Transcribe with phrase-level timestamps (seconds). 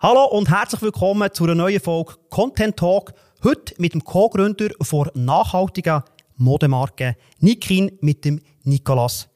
[0.00, 3.12] Hallo und herzlich willkommen zu einer neuen Folge Content Talk.
[3.42, 6.04] Heute mit dem Co-Gründer von nachhaltigen
[6.36, 9.28] Modemarke Nikin mit dem Nicolas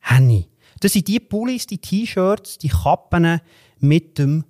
[0.00, 0.48] Henny.
[0.80, 3.40] Das sind die Pullis, die T-Shirts, die Kappen
[3.78, 4.44] mit dem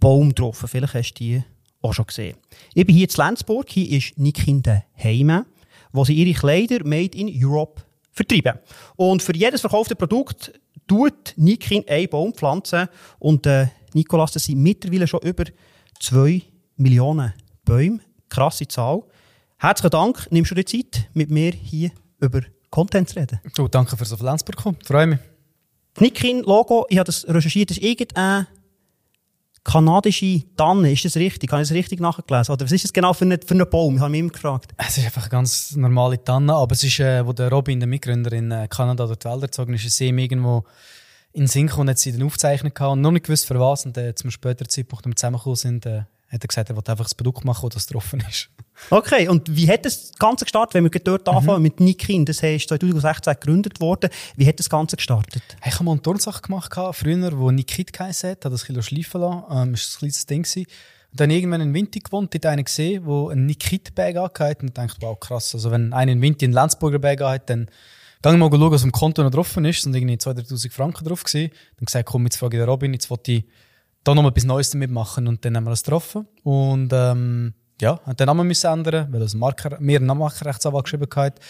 [0.00, 0.64] Baum drauf.
[0.66, 1.44] Vielleicht hast du die
[1.82, 2.38] auch schon gesehen.
[2.72, 3.68] Ich bin hier in Lenzburg.
[3.68, 5.44] Hier ist Nikin daheim,
[5.92, 7.82] wo sie ihre Kleider made in Europe
[8.12, 8.60] vertreiben.
[8.96, 10.58] Und für jedes verkaufte Produkt
[10.88, 12.88] tut Nikin einen Baum pflanzen.
[13.18, 15.44] Und äh, Nikolas, das sind mittlerweile schon über
[16.00, 16.42] 2
[16.76, 17.32] Millionen
[17.64, 18.00] Bäume.
[18.28, 19.02] Krasse Zahl.
[19.58, 23.40] Herzlichen Dank, nimmst du dir Zeit, mit mir hier über Content zu reden.
[23.54, 24.78] Du, danke fürs auf Lenzburg kommen.
[24.84, 25.18] Freue mich.
[26.00, 28.46] Nikin-Logo, ich habe das recherchiert, das ist irgendeine
[29.64, 30.92] kanadische Tanne.
[30.92, 31.52] Ist das richtig?
[31.52, 32.52] Habe ich das richtig nachgelesen?
[32.52, 33.96] Oder was ist das genau für ein für eine Baum?
[33.96, 34.72] Ich habe mich immer gefragt.
[34.76, 37.86] Es ist einfach eine ganz normale Tanne, aber es ist, äh, wo der Robin, der
[37.86, 40.64] Mitgründer in äh, Kanada durch die Wälder gezogen ist, ist ihm irgendwo
[41.32, 44.14] in Sync und hat sie dann aufgezeichnet und noch nicht gewusst für was und äh,
[44.14, 47.14] zum späteren Zeitpunkt, als wir zusammengekommen sind, äh, hat er gesagt, er wollte einfach das
[47.14, 48.48] Produkt machen, das getroffen ist.
[48.90, 51.34] Okay, und wie hat das Ganze gestartet, wenn wir dort mhm.
[51.34, 52.24] anfangen mit Nikin?
[52.24, 54.10] Das heißt 2016 gegründet worden.
[54.34, 55.42] Wie hat das Ganze gestartet?
[55.64, 58.82] Ich habe mal eine Turnsache gemacht, früher, wo Nikit geheißen hat, hat das ein bisschen
[58.82, 59.44] schleifen lassen.
[59.50, 60.42] Ähm, das war ein kleines Ding.
[60.42, 60.66] Gewesen.
[61.12, 64.96] Und dann irgendwann in Winter gewohnt, dort einen gesehen, der einen Nikit-Bag angehört und dachte,
[65.00, 65.54] wow, krass.
[65.54, 67.68] Also wenn einer in Winter einen Lenzburger Bag hat, dann
[68.22, 69.82] Gang mal schauen, was am Konto noch drauf ist.
[69.82, 71.52] Sind irgendwie 2000 Franken drauf gewesen.
[71.76, 73.44] Dann gesagt, komm, jetzt frage ich den Robin, jetzt wollte ich
[74.04, 76.26] da noch etwas Neues damit machen und dann haben wir das getroffen.
[76.42, 81.08] Und ähm, ja, hat den Namen müssen ändern, weil das Marker, mir einen Markenrechtsanwalt geschrieben
[81.16, 81.40] hat.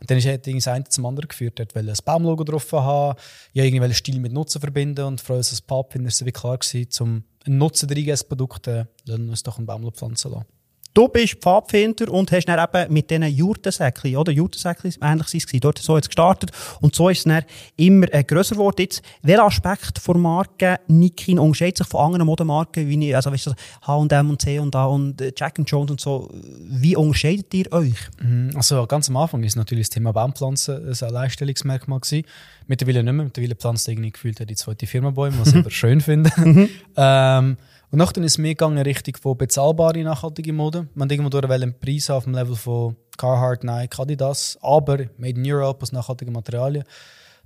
[0.00, 1.60] Und dann er das eine zum anderen geführt.
[1.60, 3.18] Er wollte ein Baumlogo drauf haben,
[3.52, 6.58] ja, irgendwie Stil mit Nutzen verbinden und für uns als Pub war es wie klar
[6.58, 10.46] gewesen, um einen Nutzen reingeben, das Produkt, äh, lassen uns doch einen Baumlogo pflanzen lassen.
[10.94, 14.30] Du bist Pfadfinder und hast dann eben mit diesen Jurtensäckchen, oder?
[14.30, 15.60] Jurtensäckchen, ähnlich war es.
[15.60, 16.50] Dort so jetzt gestartet.
[16.80, 17.44] Und so ist es dann
[17.76, 18.80] immer äh, grösser geworden.
[18.80, 23.52] Jetzt, welcher Aspekt der Marke Nikin unterscheidet sich von anderen Modemarken, wie, also, weißt du,
[23.86, 26.28] H&M und C und A und äh, Jack and Jones und so?
[26.60, 27.96] Wie unterscheidet ihr euch?
[28.20, 28.50] Mhm.
[28.54, 32.26] Also, ganz am Anfang ist natürlich das Thema Baumpflanzen ein Alleinstellungsmerkmal gewesen.
[32.66, 33.24] Mittlerweile nicht mehr.
[33.24, 36.30] Mittlerweile pflanzt irgendwie gefühlt die zweite Firma Bäume, was ich aber schön finde.
[36.36, 36.68] Mhm.
[36.96, 37.56] ähm,
[37.92, 40.88] und nachdem ist es mehr gegangen Richtung von bezahlbare nachhaltige Mode.
[40.94, 45.44] Man irgendwo durch einen Preis auf dem Level von Carhartt, Nike, Adidas, aber made in
[45.46, 46.84] Europe aus nachhaltigen Materialien.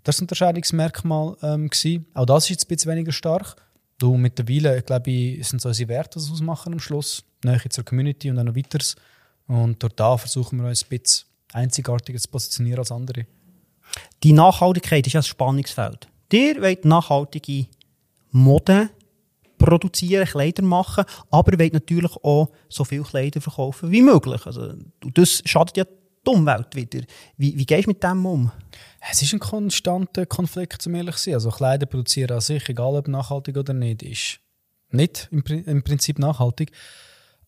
[0.04, 1.36] Das war ein Unterscheidungsmerkmal.
[1.42, 1.68] Ähm.
[2.14, 3.56] Auch das ist jetzt ein bisschen weniger stark.
[3.98, 7.24] Du, mittlerweile, glaube ich, sind so unsere Werte, die ausmachen am Schluss.
[7.42, 8.94] Nähe zur Community und dann noch weiteres.
[9.48, 13.26] Und dort da versuchen wir uns ein bisschen einzigartiger zu positionieren als andere.
[14.22, 16.06] Die Nachhaltigkeit ist ja ein Spannungsfeld.
[16.30, 17.66] Dir wollt nachhaltige
[18.30, 18.90] Mode
[19.58, 24.44] produzieren, Kleider machen, aber wollt natürlich auch so viele Kleider verkaufen wie möglich.
[24.46, 24.74] Also,
[25.14, 27.00] das schadet ja die Umwelt wieder.
[27.36, 28.50] Wie, wie gehst du mit dem um?
[29.10, 31.34] Es ist ein konstanter Konflikt, um ehrlich sein.
[31.34, 34.40] Also Kleider produzieren an sich, egal ob nachhaltig oder nicht, ist
[34.90, 36.72] nicht im Prinzip nachhaltig.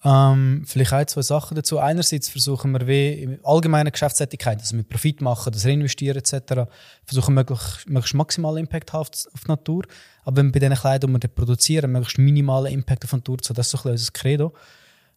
[0.04, 1.78] Ähm, vielleicht ein, zwei Sachen dazu.
[1.78, 6.70] Einerseits versuchen wir wie in allgemeiner Geschäftstätigkeit, also mit Profit machen, das Reinvestieren etc.,
[7.04, 9.82] versuchen möglichst, möglichst maximalen Impact auf, auf die Natur.
[10.24, 13.38] Aber wenn wir bei diesen Kleidern, die wir produzieren, möglichst minimalen Impact auf die Natur
[13.38, 14.54] zu das ist so ein unser Credo.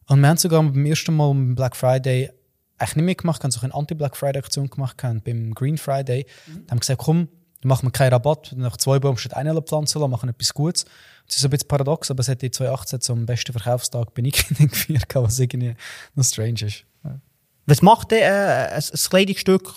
[0.08, 2.30] Und wir haben sogar beim ersten Mal beim Black Friday
[2.78, 6.26] eigentlich nicht mitgemacht, haben so eine Anti-Black Friday-Aktion gemacht, beim Green Friday.
[6.46, 6.66] Mhm.
[6.68, 7.28] haben gesagt, komm,
[7.62, 10.84] dann machen wir keinen Rabatt, nach zwei Bäumen statt einer pflanzen lassen, machen etwas Gutes.
[11.26, 14.68] Das ist ein bisschen paradox, aber es hat in 2018 zum besten Verkaufstag bei Nikon
[14.68, 15.76] geführt, was irgendwie
[16.16, 16.84] noch strange ist.
[17.04, 17.20] Ja.
[17.66, 19.74] Was macht denn äh, ein, Kleidungsstück,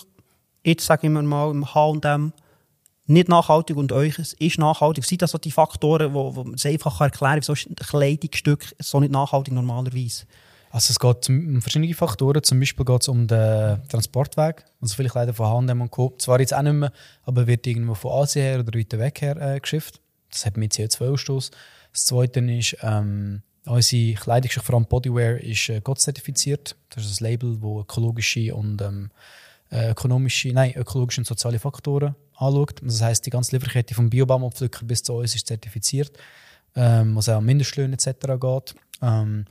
[0.64, 2.32] jetzt sage ich mal im H&M,
[3.06, 5.04] nicht nachhaltig und euch ist nachhaltig?
[5.04, 9.12] Sind das so die Faktoren, wo man einfach erklären kann, wieso ein Kleidungsstück so nicht
[9.12, 10.26] nachhaltig normalerweise?
[10.76, 12.42] Also es geht um verschiedene Faktoren.
[12.42, 14.62] Zum Beispiel geht es um den Transportweg.
[14.82, 16.14] Also vielleicht leider von H&M und Co.
[16.18, 16.92] Zwar jetzt auch nicht mehr,
[17.22, 20.02] aber wird irgendwo von Asien her oder weiter weg her äh, geschifft.
[20.30, 21.50] Das hat mit CO2-Ausstoß.
[21.92, 26.76] Das Zweite ist, ähm, unsere Kleidung, vor allem Bodywear, ist äh, Gott-zertifiziert.
[26.90, 29.10] Das ist ein Label, das ökologische und ähm,
[29.70, 32.82] äh, ökonomische, nein, ökologische und soziale Faktoren anschaut.
[32.82, 36.12] Das heißt, die ganze Lieferkette vom Biobaumabpflücker bis zu uns ist zertifiziert,
[36.74, 38.38] ähm, was auch um Mindestlöhne etc.
[38.38, 38.74] geht.
[39.00, 39.46] Ähm,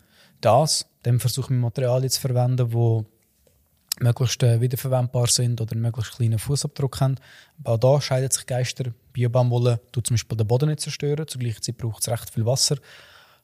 [0.46, 6.16] das, dann versuchen wir Materialien zu verwenden, die möglichst äh, wiederverwendbar sind oder einen möglichst
[6.16, 7.16] kleinen Fußabdruck haben.
[7.64, 8.86] Aber auch da scheiden sich Geister.
[9.14, 12.46] Biobaumwolle tut zum Beispiel den Boden nicht zerstören, zur gleichen Zeit braucht es recht viel
[12.46, 12.78] Wasser.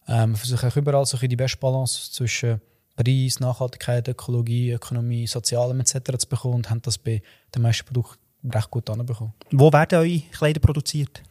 [0.07, 2.59] Ähm, wir versuchen auch überall so die beste Balance zwischen
[2.95, 6.17] Preis, Nachhaltigkeit, Ökologie, Ökonomie, Sozialem etc.
[6.17, 7.21] zu bekommen und haben das bei
[7.55, 8.19] den meisten Produkten
[8.51, 9.33] recht gut anbekommen.
[9.51, 11.23] Wo werden eure Kleider produziert?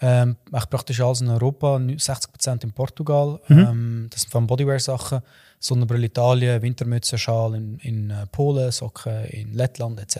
[0.00, 3.40] Ähm, praktisch alles in Europa, 60% in Portugal.
[3.48, 3.58] Mhm.
[3.58, 5.20] Ähm, das sind von Bodywear-Sachen.
[5.58, 10.16] Sonnenbrille Italien, Wintermütze, Schal in, in äh, Polen, Socken in Lettland etc.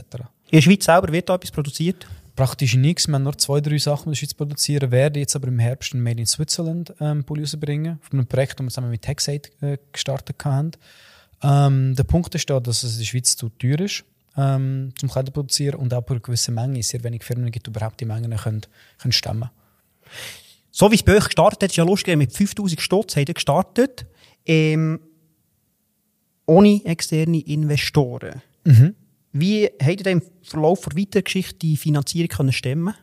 [0.50, 2.06] In der Schweiz selber wird da etwas produziert?
[2.36, 3.08] praktisch nichts.
[3.08, 5.94] Wir haben nur zwei, drei Sachen in der Schweiz produzieren, werden jetzt aber im Herbst
[5.94, 7.98] ein Made in Switzerland ähm, Pulli rausbringen.
[8.02, 10.72] Von einem Projekt, das wir zusammen mit TechSaid äh, gestartet haben.
[11.42, 14.04] Ähm, der Punkt ist da, dass es in der Schweiz zu teuer ist,
[14.36, 18.00] ähm, zum Kleider produzieren und auch bei gewissen Menge sehr wenig Firmen gibt, die überhaupt
[18.00, 18.62] die Mengen können,
[18.98, 19.50] können stemmen
[20.70, 23.34] So wie es bei euch gestartet hat, ist ja lustig, mit 5000 Stutz habt ihr
[23.34, 24.06] gestartet,
[24.44, 25.00] ähm,
[26.46, 28.42] ohne externe Investoren.
[28.64, 28.94] Mhm.
[29.32, 32.94] Wie habt ihr im Verlauf der weiteren Geschichte die Finanzierung können stemmen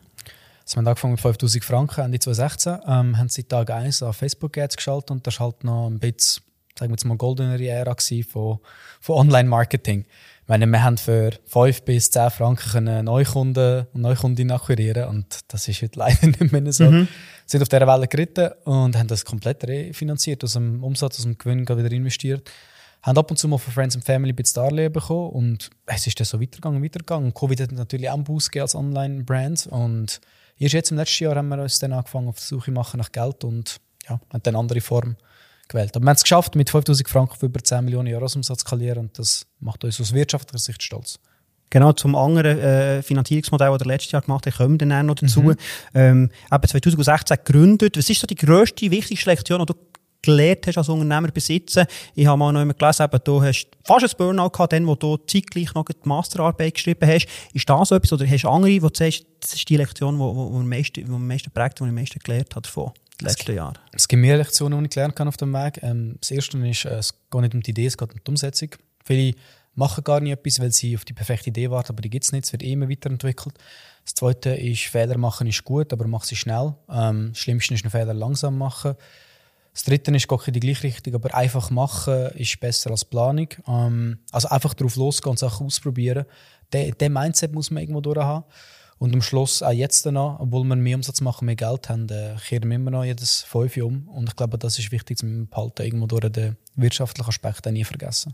[0.64, 4.14] also wir haben angefangen mit 5000 Franken Ende 2016, ähm, haben seit Tag 1 an
[4.14, 6.42] Facebook Ads geschaltet und das war halt noch ein bisschen,
[6.78, 7.94] sagen wir jetzt mal, goldenere Ära
[8.30, 8.60] von,
[9.00, 10.06] von Online-Marketing.
[10.44, 15.66] Ich meine, wir haben für 5 bis 10 Franken Neukunden und Neukundinnen akquirieren und das
[15.68, 16.84] ist heute leider nicht mehr so.
[16.84, 17.08] Mhm.
[17.46, 21.38] sind auf dieser Welle geritten und haben das komplett refinanziert, aus dem Umsatz, aus dem
[21.38, 22.50] Gewinn wieder investiert
[23.04, 26.06] haben ab und zu mal von Friends and Family ein bisschen Darlehen bekommen und es
[26.06, 27.26] ist dann so weitergegangen, weitergegangen.
[27.26, 30.20] Und Covid hat natürlich auch einen Boost als Online-Brand und
[30.58, 33.12] erst jetzt im letzten Jahr haben wir uns dann angefangen auf die Suche machen nach
[33.12, 35.16] Geld und ja, haben dann andere Form
[35.68, 35.96] gewählt.
[35.96, 38.98] Aber wir haben es geschafft, mit 5000 Franken für über 10 Millionen Jahresumsatz zu skalieren
[38.98, 41.18] und das macht uns aus wirtschaftlicher Sicht stolz.
[41.70, 45.16] Genau, zum anderen äh, Finanzierungsmodell, das wir letztes Jahr gemacht haben, kommen wir dann noch
[45.16, 45.42] dazu.
[45.42, 45.56] Mhm.
[45.94, 47.96] Ähm, eben 2016 gegründet.
[47.96, 49.74] Was ist so die grösste, wichtigste Lektion, die du
[50.24, 51.86] gelernt hast als Unternehmer besitzen.
[52.14, 54.94] Ich habe mal noch immer gelesen, eben, du hast fast ein Burnout gehabt, dann, wo
[54.94, 57.26] du zeitgleich noch die Masterarbeit geschrieben hast.
[57.52, 60.16] Ist das so etwas, oder hast du andere, wo du sagst, das ist die Lektion,
[60.16, 62.92] die, am, meisten, meisten prägt, die ich am meisten gelernt habe davon?
[63.20, 63.78] Letzten Jahren?
[63.92, 65.80] Es gibt mehrere Lektionen, die ich gelernt habe auf dem Weg.
[65.82, 68.30] Ähm, das erste ist, äh, es geht nicht um die Idee, es geht um die
[68.30, 68.70] Umsetzung.
[69.04, 69.34] Viele
[69.74, 72.32] machen gar nicht etwas, weil sie auf die perfekte Idee warten, aber die gibt es
[72.32, 73.54] nicht, es wird immer weiterentwickelt.
[74.04, 76.74] Das zweite ist, Fehler machen ist gut, aber mach sie schnell.
[76.90, 78.94] Ähm, das Schlimmste ist, einen Fehler langsam machen.
[79.72, 83.48] Das dritte ist gar in die gleiche Richtung, aber einfach machen ist besser als Planung.
[83.66, 86.26] Ähm, also einfach drauf losgehen und Sachen ausprobieren.
[86.72, 88.44] Den, Mindset muss man irgendwo durch haben.
[89.04, 92.36] Und am Schluss, auch jetzt danach, obwohl wir mehr Umsatz machen, mehr Geld haben, äh,
[92.42, 94.08] kehren wir immer noch jedes Fünf um.
[94.08, 98.32] Und ich glaube, das ist wichtig zu behalten, irgendwo durch den wirtschaftlichen Aspekt nie vergessen.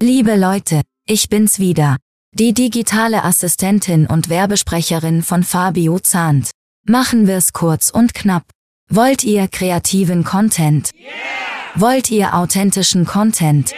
[0.00, 1.98] Liebe Leute, ich bin's wieder.
[2.32, 6.52] Die digitale Assistentin und Werbesprecherin von Fabio Zahnt.
[6.86, 8.44] Machen wir's kurz und knapp.
[8.88, 10.92] Wollt ihr kreativen Content?
[11.74, 13.74] Wollt ihr authentischen Content?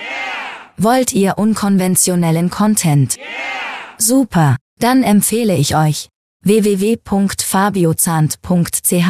[0.76, 3.18] Wollt ihr unkonventionellen Content?
[3.98, 6.08] Super, dann empfehle ich euch
[6.42, 9.08] www.fabiozahnt.ch.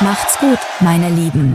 [0.00, 1.54] Macht's gut, meine Lieben.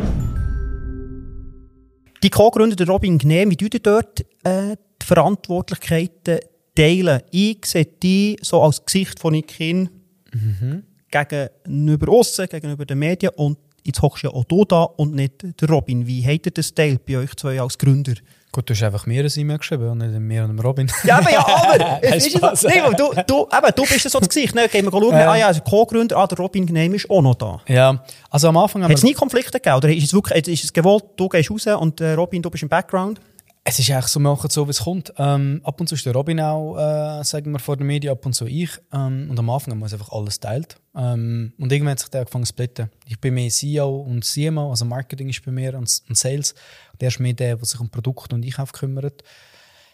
[2.23, 6.39] Die Co-Gründer Robin Gnehm, wie ihr dort äh, die Verantwortlichkeiten
[6.75, 7.21] teilen?
[7.31, 9.89] Ich sehe die so als Gesicht von Nikin.
[10.33, 10.83] Mhm
[11.23, 15.61] gegenüber aussen, gegenüber den Medien und jetzt hockst du ja auch du da und nicht
[15.61, 16.07] der Robin.
[16.07, 18.13] Wie hat er das Teil bei euch zwei als Gründer?
[18.55, 20.89] Gut, du hast einfach mir ein E-Mail geschrieben und nicht mir und dem Robin.
[21.03, 24.29] Ja, aber ja, aber es ist so, nee, du, du, eben, du bist so das
[24.29, 24.55] Gesicht.
[24.55, 24.69] Ne?
[24.69, 25.29] Gehen wir schauen, ja.
[25.29, 27.59] ah ja, also Co-Gründer, ah, der Robin Gnehm ist auch noch da.
[27.67, 29.75] Ja, also am Anfang haben Hat es nie Konflikte gegeben?
[29.75, 32.63] Oder ist es wirklich, ist es gewollt, du gehst raus und äh, Robin, du bist
[32.63, 33.19] im Background?
[33.67, 35.11] Es ist eigentlich so, wir machen so, wie es kommt.
[35.17, 38.23] Ähm, ab und zu ist der Robin auch, äh, sagen wir, vor den Medien, ab
[38.23, 38.69] und zu ich.
[38.93, 40.77] Ähm, und am Anfang haben wir uns einfach alles teilt.
[40.95, 42.91] Ähm, und irgendwann hat sich der angefangen zu splitten.
[43.07, 46.53] Ich bin mehr CEO und CMO, also Marketing ist bei mir und, und Sales.
[46.93, 49.23] Und er ist mehr der, der sich um Produkte und Einkauf kümmert.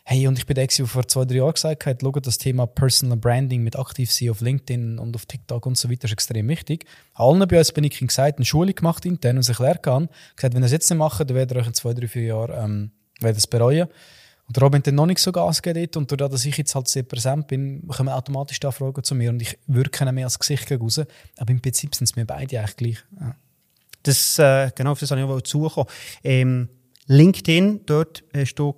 [0.04, 2.68] Hey, und ich bin der, der vor zwei, drei Jahren gesagt hat, schau, das Thema
[2.68, 6.50] Personal Branding mit aktiv sein auf LinkedIn und auf TikTok und so weiter ist extrem
[6.50, 6.86] wichtig.
[7.14, 10.10] Allen bei uns bin ich gesagt, eine Schule gemacht intern und sich erklärt kann.
[10.36, 12.24] Gesagt, wenn ihr es jetzt nicht macht, dann werdet ihr euch in zwei, drei, vier
[12.24, 13.88] Jahren ähm, werde es bereuen.
[14.48, 16.88] Und Robin hat dann noch nicht so Gas gegeben und dadurch, dass ich jetzt halt
[16.88, 20.70] sehr präsent bin, kommen automatisch da Fragen zu mir und ich wirke mehr als Gesicht
[20.72, 21.00] raus.
[21.38, 22.98] Aber im Prinzip sind es mir beide eigentlich gleich.
[23.20, 23.36] Ja.
[24.04, 25.88] Das, äh, genau, auf das habe ich auch zugekommen.
[26.24, 26.70] Ähm,
[27.08, 28.76] LinkedIn, dort hast du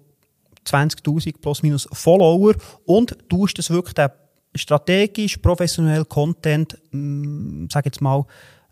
[0.65, 2.53] 20.000 plus minus Follower
[2.85, 4.09] und du hast das wirklich
[4.55, 8.25] strategisch, professionell Content, mh, mm, sag jetzt mal,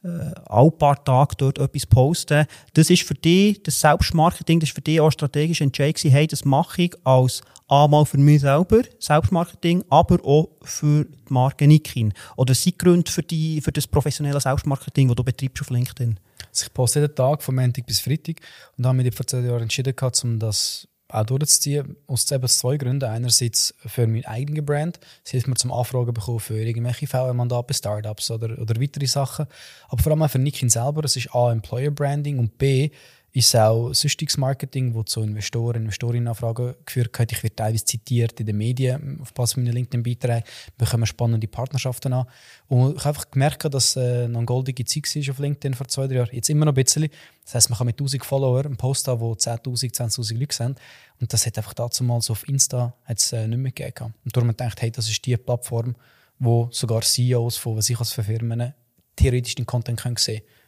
[0.03, 2.45] äh, alle paar Tage dort etwas posten.
[2.73, 6.45] Das ist für dich, das Selbstmarketing, das ist für dich auch strategisch entscheidend hey, das
[6.45, 12.13] mache ich als einmal für mich selber, Selbstmarketing, aber auch für die Marke Nikin.
[12.35, 16.19] Oder sind Gründe für, die, für das professionelle Selbstmarketing, das du betreibst auf LinkedIn?
[16.49, 18.37] Also ich poste jeden Tag von Montag bis Freitag
[18.77, 19.93] und habe mich vor zwei Jahren entschieden,
[20.23, 23.09] um das auch durchzuziehen, aus eben zwei Gründen.
[23.09, 24.99] Einerseits für meine eigene Brand.
[25.23, 29.47] Es hilft mir zum Anfragen bekommen für irgendwelche VR-Mandate Startups oder, oder weitere Sachen.
[29.89, 31.03] Aber vor allem auch für Nikin selber.
[31.03, 32.91] Es ist A, Employer Branding und B,
[33.33, 37.31] ist es auch sonstiges Marketing, wo zu Investoren, Investorinnenanfragen geführt hat.
[37.31, 40.43] Ich werde teilweise zitiert in den Medien, auf Basis meiner LinkedIn-Beiträgen,
[40.77, 42.25] bekommen spannende Partnerschaften an.
[42.67, 45.87] Und ich habe einfach gemerkt, dass äh, noch eine goldige Zeit war auf LinkedIn vor
[45.87, 46.29] zwei, drei Jahren.
[46.33, 47.09] Jetzt immer noch ein bisschen.
[47.45, 50.79] Das heisst, man kann mit 1000 Followern einen Post haben, wo 10.000, 20.000 Leute sind.
[51.21, 54.13] Und das hat einfach dazu mal so auf Insta hat's, äh, nicht mehr gegeben.
[54.25, 55.95] Und darum habe ich gedacht, hey, das ist die Plattform,
[56.37, 58.73] wo sogar CEOs von was ich als für Firmen
[59.15, 60.60] theoretisch den Content können sehen können.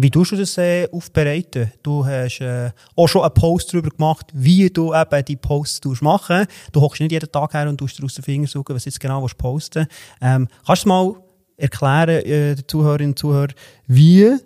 [0.00, 1.72] Wie tust du das äh, aufbereiten?
[1.82, 6.46] Du hast äh, auch schon einen Post darüber gemacht, wie du eben die Posts machen
[6.70, 9.00] Du hockst nicht jeden Tag her und tust dir aus den Fingern suchen, was jetzt
[9.00, 9.88] genau willst posten
[10.20, 11.16] ähm, Kannst du mal
[11.56, 13.54] erklären, äh, den Zuhörerinnen und Zuhörern,
[13.88, 14.36] wie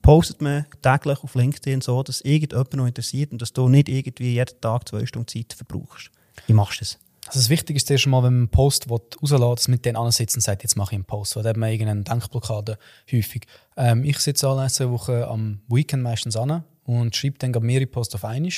[0.00, 4.32] postet man täglich auf LinkedIn so, dass irgendjemand noch interessiert und dass du nicht irgendwie
[4.32, 6.10] jeden Tag zwei Stunden Zeit verbrauchst?
[6.46, 6.98] Wie machst du das?
[7.26, 10.42] Also das Wichtige ist mal, wenn man einen Post rauslässt, dass mit denen ansitzt und
[10.42, 11.36] sagt, jetzt mache ich einen Post.
[11.36, 12.78] Weil da hat man irgendeine Denkblockade
[13.10, 13.46] häufig.
[13.76, 18.16] Ähm, ich sitze alle zwei Wochen am Weekend meistens an und schreibe dann mehrere Posts
[18.16, 18.52] auf einmal.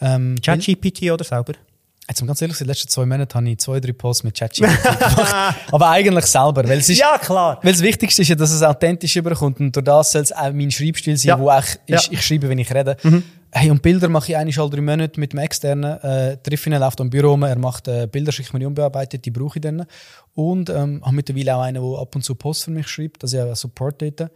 [0.00, 1.54] Ähm, ChatGPT oder selber?
[2.08, 4.38] Jetzt, um ganz ehrlich, in den letzten zwei Monaten habe ich zwei, drei Posts mit
[4.38, 5.56] ChatGPT gemacht.
[5.72, 6.68] Aber eigentlich selber.
[6.68, 7.58] Weil es ist, ja, klar.
[7.62, 9.58] Weil das Wichtigste ist ja, dass es authentisch überkommt.
[9.58, 11.40] Und durch das soll es auch mein Schreibstil sein, ja.
[11.40, 11.98] wo ich, ja.
[11.98, 12.96] ich, ich schreibe, wenn ich rede.
[13.02, 13.24] Mhm.
[13.58, 15.98] Hey, und Bilder mache ich eigentlich alle drei Monate mit dem Externen.
[16.02, 19.24] Äh, treffe ihn, läuft im Büro rum, er macht äh, Bilder, schickt mir die unbearbeitet,
[19.24, 19.86] die brauche ich dann.
[20.34, 23.32] Und ähm, habe mittlerweile auch einen, der ab und zu Post für mich schreibt, dass
[23.32, 24.30] ich auch Support dort.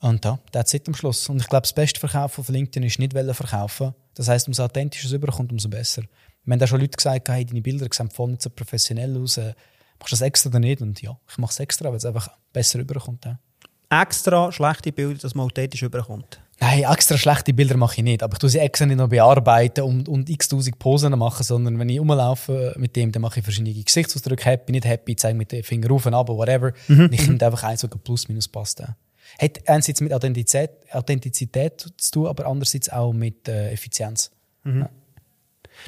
[0.00, 1.28] Und ja, das ist am Schluss.
[1.28, 3.94] Und ich glaube, das beste Verkaufen auf LinkedIn ist nicht verkaufen.
[4.14, 6.04] Das heisst, umso authentischer es überkommt, umso besser.
[6.46, 9.36] Wir haben da schon Leute gesagt, hey, deine Bilder sehen voll nicht so professionell aus.
[9.36, 9.52] Äh,
[9.98, 10.80] machst du das extra oder nicht?
[10.80, 13.26] Und ja, ich mache es extra, weil es einfach besser rüberkommt.
[13.26, 13.38] Ja.
[13.90, 16.40] Extra schlechte Bilder, dass man authentisch rüberkommt?
[16.64, 18.22] Nein, extra schlechte Bilder mache ich nicht.
[18.22, 21.78] Aber ich tue sie extra nicht noch bearbeiten und, und x tausend Posen machen, sondern
[21.78, 24.46] wenn ich rumlaufe mit dem, dann mache ich verschiedene Gesichtsausdrücke.
[24.46, 26.72] Happy, nicht happy, zeige mit den Finger rauf und runter, whatever.
[26.88, 27.10] Mhm.
[27.12, 28.80] ich finde einfach eins, was plus minus passt.
[28.80, 34.30] Hat einerseits mit Authentizität, Authentizität zu tun, aber andererseits auch mit äh, Effizienz.
[34.62, 34.80] Mhm.
[34.80, 34.90] Ja.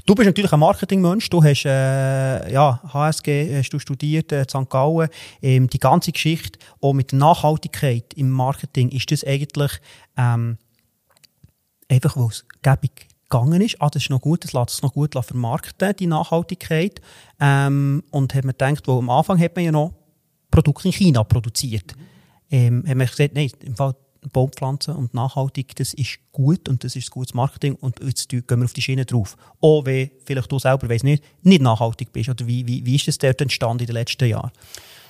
[0.04, 1.30] Du bist natürlich ein Marketingmensch.
[1.30, 4.68] Du hast äh, ja, HSG hast du studiert, äh, St.
[4.68, 5.08] Gallen.
[5.40, 9.72] Ähm, die ganze Geschichte auch mit Nachhaltigkeit im Marketing, ist das eigentlich
[10.18, 10.58] ähm,
[11.88, 13.80] einfach, weil es gäbig gegangen ist.
[13.80, 17.00] Ah, das ist noch gut, das lässt es noch gut vermarkten, die Nachhaltigkeit.
[17.40, 19.92] Ähm, und hat man gedacht, wo am Anfang hat man ja noch
[20.50, 21.94] Produkte in China produziert.
[22.50, 23.94] Ähm, hat man gesagt, nein, im Fall
[24.32, 28.64] Baumpflanzen und nachhaltig, das ist gut und das ist gutes Marketing und jetzt gehen wir
[28.64, 29.36] auf die Schiene drauf.
[29.60, 32.28] Auch wenn vielleicht du selber, weiss nicht, nicht nachhaltig bist.
[32.28, 34.50] Oder wie, wie, wie ist das dort entstanden in den letzten Jahren?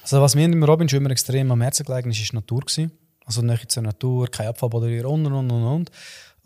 [0.02, 2.62] Also was mir im Robin schon immer extrem am Herzen gelegen ist, ist Natur.
[3.24, 5.90] Also nicht zur Natur, kein Abfallbatterie und und und und.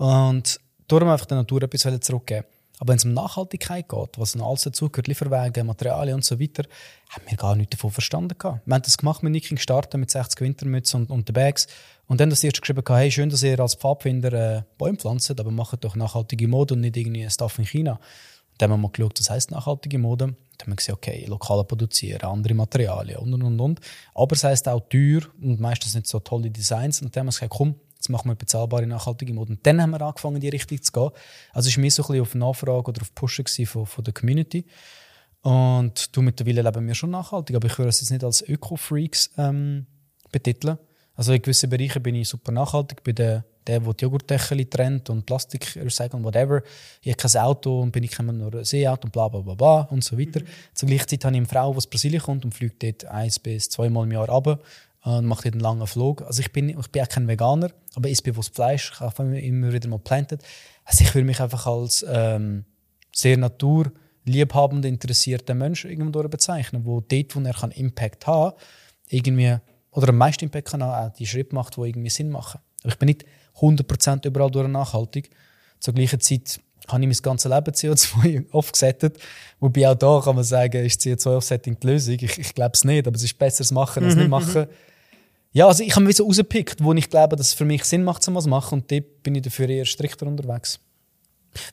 [0.00, 2.46] Und darum einfach der Natur etwas zurückgeben.
[2.78, 6.62] Aber wenn es um Nachhaltigkeit geht, was noch alles dazugehört, Lieferwege, Materialien und so weiter,
[7.10, 8.38] haben wir gar nichts davon verstanden.
[8.38, 8.66] Gehabt.
[8.66, 11.66] Wir haben das gemacht mit Nicking starten mit 60 Wintermützen und, und den Bags.
[12.06, 15.50] Und dann das erst geschrieben, hey, schön, dass ihr als Pfadfinder äh, Bäume pflanzt, aber
[15.50, 17.92] macht doch nachhaltige Mode und nicht irgendwie Stuff in China.
[17.92, 18.00] Und
[18.56, 20.28] dann haben wir mal geschaut, was heisst nachhaltige Mode.
[20.28, 23.60] Dann haben wir gesehen, okay, lokal produzieren, andere Materialien und und und.
[23.60, 23.80] und.
[24.14, 27.02] Aber es heisst auch teuer und meistens nicht so tolle Designs.
[27.02, 29.52] Und dann haben wir gesagt, komm, Jetzt machen wir bezahlbare, nachhaltige Mode.
[29.52, 31.10] Und dann haben wir angefangen, in die Richtung zu gehen.
[31.52, 34.14] Also es war mehr so ein bisschen auf Nachfrage oder auf Pushen von, von der
[34.14, 34.64] Community.
[35.42, 39.32] Und du mittlerweile leben wir schon nachhaltig, aber ich würde es jetzt nicht als Öko-Freaks
[39.36, 39.84] ähm,
[40.32, 40.78] betiteln.
[41.14, 43.04] Also in gewissen Bereichen bin ich super nachhaltig.
[43.04, 46.62] Bei der, der, der die Joghurtdeckel trennt und Plastik recyceln, whatever.
[47.02, 49.54] Ich habe kein Auto und bin ich immer nur ein Seeauto und bla bla bla
[49.54, 50.40] bla und so weiter.
[50.40, 50.46] Mhm.
[50.72, 53.38] Zur gleichen Zeit habe ich eine Frau, die aus Brasilien kommt und fliegt dort eins
[53.38, 54.58] bis zweimal im Jahr runter
[55.02, 56.22] und macht einen langen Flug.
[56.22, 59.72] Also ich bin, ich bin auch kein Veganer, aber ich bewusst Fleisch, ich kaufe immer
[59.72, 60.42] wieder mal Planted.
[60.84, 62.64] Also ich würde mich einfach als ähm,
[63.12, 68.54] sehr naturliebhabend interessierter Mensch irgendwo bezeichnen, wo dort, wo er kann Impact haben
[69.10, 69.56] irgendwie,
[69.90, 72.60] oder am meisten Impact kann auch die Schritte macht, die irgendwie Sinn machen.
[72.82, 73.24] Aber ich bin nicht
[73.58, 75.30] 100% überall durch nachhaltig.
[75.80, 79.18] Zur gleichen Zeit habe ich mein ganzes Leben CO2 aufgesettet.
[79.58, 82.14] Wobei auch da kann man sagen, ist CO2-Offsetting die Lösung.
[82.20, 84.30] Ich, ich glaube es nicht, aber es ist besser es machen als mhm, nicht mhm.
[84.30, 84.66] machen.
[85.52, 88.04] Ja, also ich habe mich so rausgepickt, wo ich glaube, dass es für mich Sinn
[88.04, 88.80] macht, so was zu machen.
[88.80, 90.78] Und dort bin ich dafür eher strikter unterwegs.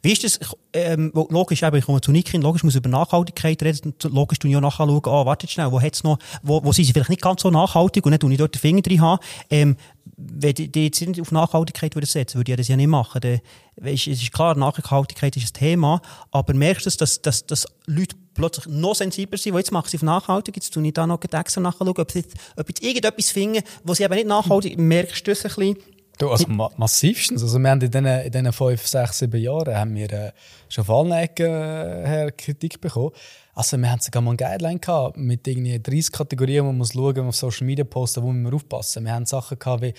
[0.01, 0.39] Wie ist das?
[0.73, 3.93] Ähm, logisch, eben, ich komme zu Nikin, logisch muss über Nachhaltigkeit reden.
[4.03, 6.93] Logisch tun ja nachher schauen, ah, wartet schnell, wo hat's noch, wo, wo sind sie
[6.93, 9.23] vielleicht nicht ganz so nachhaltig und nicht, wo ich dort den Finger drin habe.
[9.49, 9.77] Ähm,
[10.17, 13.21] wenn die, die jetzt nicht auf Nachhaltigkeit würden setzen, würde ich das ja nicht machen.
[13.21, 13.39] Dann,
[13.83, 18.67] es ist klar, Nachhaltigkeit ist ein Thema, aber merkst du, dass, dass, dass Leute plötzlich
[18.67, 21.61] noch sensibler sind, wo jetzt machen sie auf nachhaltig, jetzt tue ich da noch extra
[21.61, 22.23] nachschauen, ob sie
[22.55, 25.96] ob jetzt irgendetwas finden, wo sie eben nicht nachhaltig, merkst du das ein bisschen?
[26.17, 27.43] Du, also ma massivstens.
[27.43, 30.31] Also wir haben in diesen, in diesen fünf, sechs, sieben Jahren haben wir äh,
[30.67, 33.11] schon auf allen Ecken äh, her Kritik bekommen.
[33.53, 36.93] Also wir haben sogar mal ein Guideline gehabt mit irgendwie 30 Kategorien, wo man muss
[36.93, 39.05] schauen, auf Social Media posten, wo wir aufpassen.
[39.05, 39.93] Wir haben Sachen gehabt wie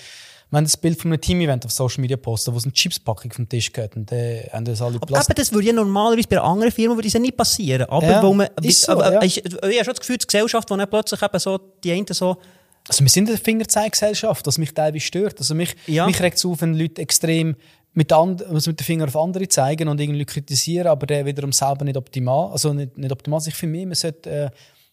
[0.50, 3.30] wir haben das Bild von einem Team-Event auf Social Media posten, wo es eine Chipspackung
[3.32, 6.40] vom Tisch geht und dann haben das alle Aber eben, das würde ja normalerweise bei
[6.40, 7.86] anderen Firmen würde das ja nicht passieren.
[7.90, 9.22] Aber Ja, wo man, ist so, aber, ja.
[9.22, 12.06] ich, ich habe schon das Gefühl, die Gesellschaft, wo dann plötzlich eben so, die einen
[12.06, 12.38] so,
[12.88, 15.38] Also wir sind eine Fingerzeiggesellschaft, was mich teilweise stört.
[15.38, 16.06] Also mich, Ja.
[16.06, 17.56] mich regt es auf, wenn Leute extrem
[17.94, 21.52] mit, and, also mit den Fingern auf andere zeigen und irgendwie kritisieren, aber der wiederum
[21.52, 23.38] selber nicht optimal, also nicht, nicht optimal.
[23.38, 24.50] Also ich finde, man sollte äh,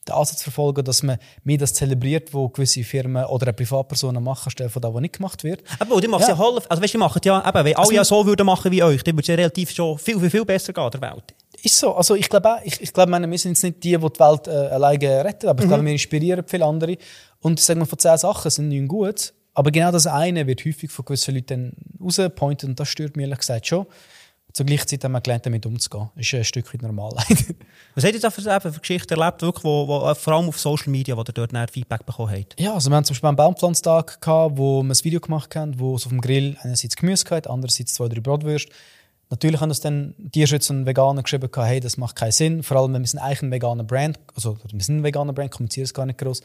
[0.07, 4.71] den Ansatz verfolgen, dass man mehr das zelebriert, was gewisse Firmen oder Privatpersonen machen, statt
[4.71, 5.63] von dem, was nicht gemacht wird.
[5.81, 6.29] eben, die machen ja.
[6.29, 6.37] Ja.
[6.37, 8.83] halb, also weißt du, die machen ja, eben, wenn alle ja so würden machen wie
[8.83, 11.33] euch, dann würde es ja relativ schon viel, viel, viel besser gehen, der Welt.
[11.63, 11.95] Ist so.
[11.95, 14.51] Also ich glaube ich, ich glaube, wir sind jetzt nicht die, die die Welt äh,
[14.51, 16.97] alleine retten, aber ich glaube, wir inspirieren viele andere.
[17.45, 19.31] Und sagen wir, von zehn Sachen sind neun gut.
[19.53, 21.73] Aber genau das eine wird häufig von gewissen Leuten
[22.03, 23.85] rausgepointet und das stört mich ehrlich gesagt schon.
[24.51, 26.09] Zur gleichen Zeit haben wir gelernt, damit umzugehen.
[26.15, 27.11] Ist ein Stück weit normal.
[27.93, 30.59] Was habt ihr da für, für Geschichten erlebt, wirklich, wo, wo, äh, vor allem auf
[30.59, 32.59] Social Media, wo ihr dort nachher Feedback bekommen habt?
[32.59, 35.79] Ja, also wir haben zum Beispiel einen Baumpflanztag gehabt, wo wir ein Video gemacht haben,
[35.79, 38.71] wo es auf dem Grill einerseits Gemüse hatte, andererseits zwei, drei Bratwürste.
[39.29, 42.63] Natürlich haben uns dann Tierschützer und Veganer geschrieben, gehabt, hey, das macht keinen Sinn.
[42.63, 45.85] Vor allem, wir sind eigentlich ein veganer Brand, also wir sind ein veganer Brand, kommunizieren
[45.85, 46.41] es gar nicht groß.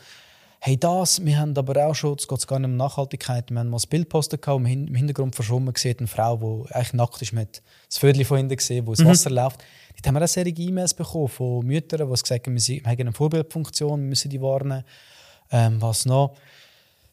[0.63, 3.71] Hey, das, wir haben aber auch schon, es geht gar nicht um Nachhaltigkeit, wir haben
[3.71, 7.23] mal ein Bild gepostet, im Hin- im Hintergrund verschwommen gesehen, eine Frau, die eigentlich nackt
[7.23, 9.65] ist, mit das Vödel von hinten gesehen, wo ins Wasser läuft.
[9.97, 13.13] Dort haben wir auch sehr E-Mails bekommen von Müttern, die gesagt haben, wir haben eine
[13.13, 14.85] Vorbildfunktion, wir müssen die warnen.
[15.51, 16.35] Ähm, was noch?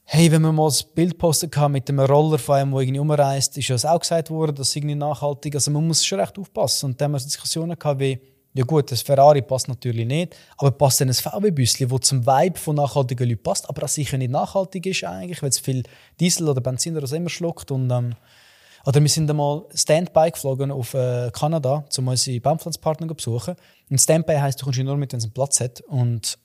[0.04, 3.00] Hey, wenn wir mal ein Bild posten kann mit einem Roller von einem, der irgendwie
[3.00, 5.56] umreist, ist ja das auch gesagt worden, das ist irgendwie nachhaltig.
[5.56, 6.88] Also man muss schon recht aufpassen.
[6.88, 8.20] Und dann haben wir Diskussionen gehabt wie,
[8.54, 12.58] ja gut, das Ferrari passt natürlich nicht, aber passt dann ein VW-Büsschen, das zum Vibe
[12.58, 15.84] von nachhaltigen Leuten passt, aber auch sicher nicht nachhaltig ist eigentlich, weil es viel
[16.20, 17.70] Diesel oder Benzin oder was immer schluckt.
[17.72, 18.16] Und, ähm,
[18.86, 23.56] oder wir sind einmal Standby geflogen auf äh, Kanada, um unsere Baumpflanzpartner zu besuchen.
[23.90, 25.82] Und Standby heisst, du kommst nur mit, wenn es einen Platz hat.
[25.82, 26.40] Und,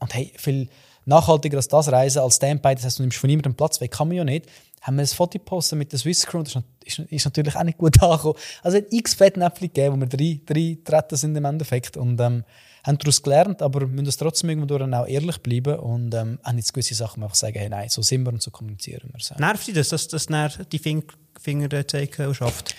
[0.00, 0.68] und hey, viel
[1.06, 4.08] nachhaltiger als das Reisen als Standby, das heißt, du nimmst von niemandem Platz weg, kann
[4.08, 4.46] man ja nicht.
[4.84, 7.64] Haben wir ein Foto gepostet mit der Swiss Crew, das ist, ist, ist natürlich auch
[7.64, 8.38] nicht gut angekommen.
[8.62, 11.96] Also es hat x Fettnäpfchen gegeben, wo wir drei, drei treten sind im Endeffekt.
[11.96, 12.44] Und ähm,
[12.84, 16.74] haben daraus gelernt, aber müssen uns trotzdem irgendwo auch ehrlich bleiben und ähm, haben jetzt
[16.74, 19.20] gewisse Sachen einfach sagen, hey, nein, so sind wir und so kommunizieren wir.
[19.20, 19.34] So.
[19.36, 21.04] Nervt dich das, dass das dann die Finger,
[21.40, 22.74] Finger zeigen schafft?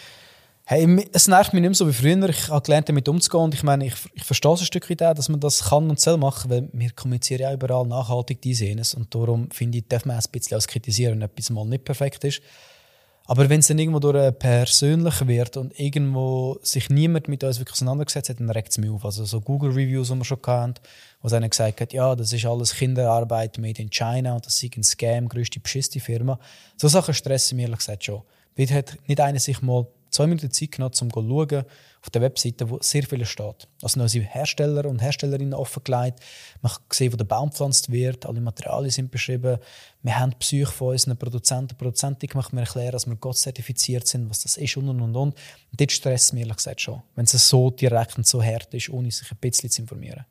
[0.67, 2.27] Hey, es nervt mich nicht mehr so wie früher.
[2.27, 3.43] Ich habe gelernt, damit umzugehen.
[3.43, 5.99] Und ich meine, ich, ich verstehe es ein Stück weit dass man das kann und
[5.99, 8.95] soll machen, weil wir kommunizieren ja überall nachhaltig die sehen es.
[8.95, 11.83] Und darum finde ich, darf man auch ein bisschen als kritisieren, wenn etwas mal nicht
[11.83, 12.41] perfekt ist.
[13.27, 17.73] Aber wenn es dann irgendwo durch persönlich wird und irgendwo sich niemand mit uns wirklich
[17.73, 19.05] auseinandergesetzt hat, dann regt es mich auf.
[19.05, 20.75] Also so Google-Reviews, die wir schon hatten,
[21.21, 24.77] wo einer gesagt hat, ja, das ist alles Kinderarbeit made in China und das ist
[24.77, 26.39] ein Scam, größte beschissene Firma.
[26.75, 28.23] So Sachen stressen mich ehrlich gesagt schon.
[28.55, 31.65] Weil hat nicht einer sich mal zwei Minuten Zeit genommen, um zu schauen
[32.01, 33.67] auf der Webseite, wo sehr viel steht.
[33.81, 36.19] Also unsere Hersteller und Herstellerinnen offengelegt.
[36.61, 38.25] Man sehen, wo der Baum gepflanzt wird.
[38.27, 39.57] Alle Materialien sind beschrieben.
[40.03, 42.53] Wir haben die Psyche von unseren Produzenten und Produzenten gemacht.
[42.53, 45.15] Wir erklären, dass wir Gott zertifiziert sind, was das ist und und und.
[45.15, 45.35] Und
[45.75, 49.09] dort stresst mich ehrlich gesagt schon, wenn es so direkt und so hart ist, ohne
[49.09, 50.25] sich ein bisschen zu informieren.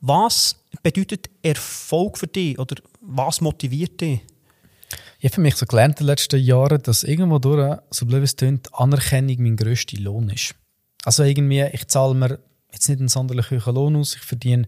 [0.00, 4.20] Was bedeutet Erfolg für dich oder was motiviert dich?
[5.18, 8.22] Ich habe für mich so gelernt in den letzten Jahren, dass irgendwo durch, so blöd
[8.22, 10.54] es klingt, Anerkennung mein grösster Lohn ist.
[11.04, 12.38] Also irgendwie, ich zahle mir
[12.72, 14.66] jetzt nicht einen sonderlichen hohen Lohn aus, ich verdiene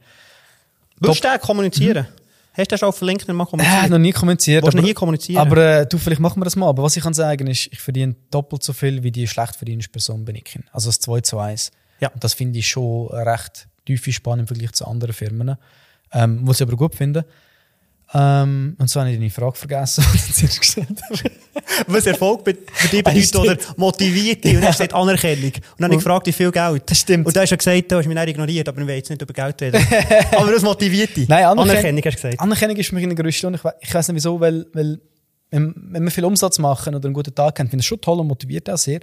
[1.01, 2.07] Willst du kommunizieren?
[2.53, 3.91] Hast du das schon auf LinkedIn mal äh, kommuniziert?
[3.91, 4.65] noch nie kommuniziert.
[4.65, 5.39] Aber- noch nie kommunizieren?
[5.41, 6.69] Aber äh, du, vielleicht machen wir das mal.
[6.69, 9.91] Aber was ich kann sagen ist, ich verdiene doppelt so viel wie die schlecht verdienste
[9.93, 10.59] Person bin ich.
[10.73, 11.71] Also das 2 zu 1.
[12.01, 12.09] Ja.
[12.09, 15.57] Und das finde ich schon recht tiefe Spanne im Vergleich zu anderen Firmen.
[16.13, 17.25] Ähm, was ich aber gut finde.
[18.15, 21.25] Ähm, und so habe ich deine Frage vergessen, die du zuerst gestellt hast.
[21.87, 23.45] was Erfolg be- für dich Ah, bedeutet stimmt.
[23.45, 24.55] oder motiviert dich.
[24.57, 25.45] Und du gesagt Anerkennung.
[25.53, 26.83] Und dann habe ich gefragt, wie viel Geld.
[26.91, 27.27] Das stimmt.
[27.27, 29.21] Und du hast ja gesagt, du hast mich nicht ignoriert, aber wir wollen jetzt nicht
[29.21, 29.87] über Geld reden.
[30.37, 31.29] aber das motiviert dich.
[31.29, 32.41] Nein, Anerken- Anerkennung hast du gesagt.
[32.41, 33.55] Anerkennung ist für mich eine größte Lohn.
[33.55, 34.99] Ich, we- ich weiß nicht wieso, weil, weil
[35.51, 38.01] wenn, wenn wir viel Umsatz machen oder einen guten Tag haben, finde ich es schon
[38.01, 39.01] toll und motiviert auch sehr.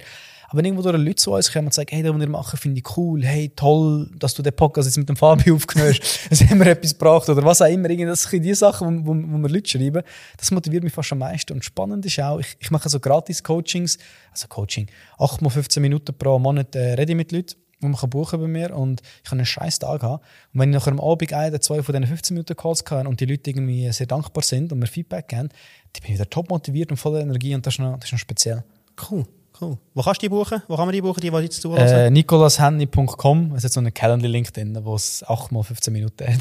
[0.48, 2.78] Aber irgendwo durch Leute zu uns kommen und sagen, hey, das, was ihr macht, finde
[2.78, 6.42] ich cool, hey, toll, dass du den Podcast jetzt mit dem Fabi aufgenommen hast, es
[6.48, 7.88] haben wir etwas gebracht oder was auch immer.
[7.88, 10.02] Das sind die Sachen, wo, wo, wo wir Leute schreiben,
[10.36, 11.52] das motiviert mich fast am meisten.
[11.52, 13.98] Und spannend ist auch, ich, ich mache so Gratis-Coachings,
[14.32, 14.86] also Coaching,
[15.18, 18.48] 8 mal 15 Minuten pro Monat äh, rede ich mit Leuten die man buchen bei
[18.48, 20.22] mir und ich kann einen scheiß Tag haben.
[20.54, 23.06] Und wenn ich nachher am Abend ein oder zwei von diesen 15 Minuten Calls kann
[23.06, 26.30] und die Leute irgendwie sehr dankbar sind und mir Feedback geben, dann bin ich wieder
[26.30, 28.64] top motiviert und voller Energie und das ist noch, das ist noch speziell.
[29.10, 29.26] Cool.
[29.60, 29.78] Cool.
[29.94, 30.62] Wo kannst du die buchen?
[30.68, 31.96] Wo kann man die buchen, die, die jetzt zulassen?
[31.96, 36.40] Äh, nicolashenny.com, es hat so einen Calendly-Link drin, wo es 8 mal 15 Minuten hat.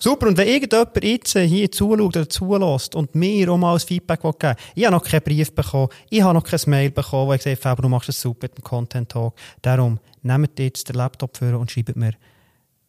[0.00, 3.80] Super, und wenn irgendjemand jetzt äh, hier zuschaut oder zulässt und mir auch mal ein
[3.80, 7.28] Feedback geben will, ich habe noch keinen Brief bekommen, ich habe noch kein Mail bekommen,
[7.28, 9.34] wo ich gesagt habe, du machst es super mit dem Content Talk.
[9.62, 12.14] Darum, nehmt jetzt den Laptop für und schreibt mir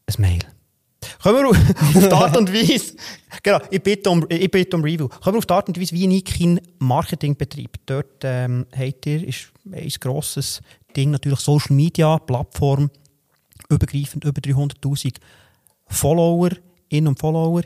[0.08, 0.39] ein Mail.
[1.22, 1.58] Kommen wir auf
[1.94, 2.96] die Art und Weise,
[3.44, 5.08] genau, ich bitte, um, ich bitte um Review.
[5.08, 7.80] Kommen wir auf die Art und Weise, wie Nikin Marketing betreibt.
[7.86, 10.62] Dort ähm, habt ihr, ist ein grosses
[10.96, 12.90] Ding, natürlich Social Media, Plattform,
[13.70, 15.16] übergreifend über 300'000
[15.88, 16.50] Follower,
[16.90, 17.62] In- und Follower.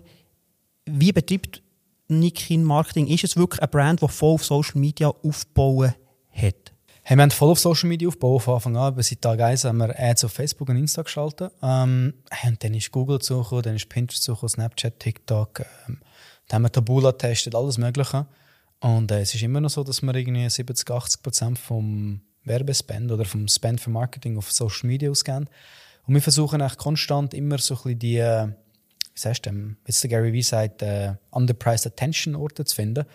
[0.85, 1.61] Wie betreibt
[2.07, 3.07] Nikin Marketing?
[3.07, 5.93] Ist es wirklich eine Brand, die voll auf Social Media aufbauen
[6.31, 6.64] hat?
[7.07, 8.99] Hey, wir haben voll auf Social Media aufgebaut von Anfang an.
[9.03, 11.53] Seit Tag 1 haben wir Ads auf Facebook und Insta geschaltet.
[11.61, 12.15] Ähm,
[12.47, 15.59] und dann ist Google zugekommen, dann ist Pinterest zugekommen, Snapchat, TikTok.
[15.59, 15.99] Ähm,
[16.47, 18.25] dann haben wir Tabula getestet, alles Mögliche.
[18.79, 23.11] Und äh, es ist immer noch so, dass wir irgendwie 70, 80 Prozent vom Werbespend
[23.11, 25.47] oder vom Spend für Marketing auf Social Media ausgeben.
[26.07, 29.91] Und wir versuchen eigentlich konstant immer so ein bisschen die, äh, wie sagst du, wie
[29.91, 33.05] der Gary Vee sagt, äh, underpriced Attention Orte zu finden.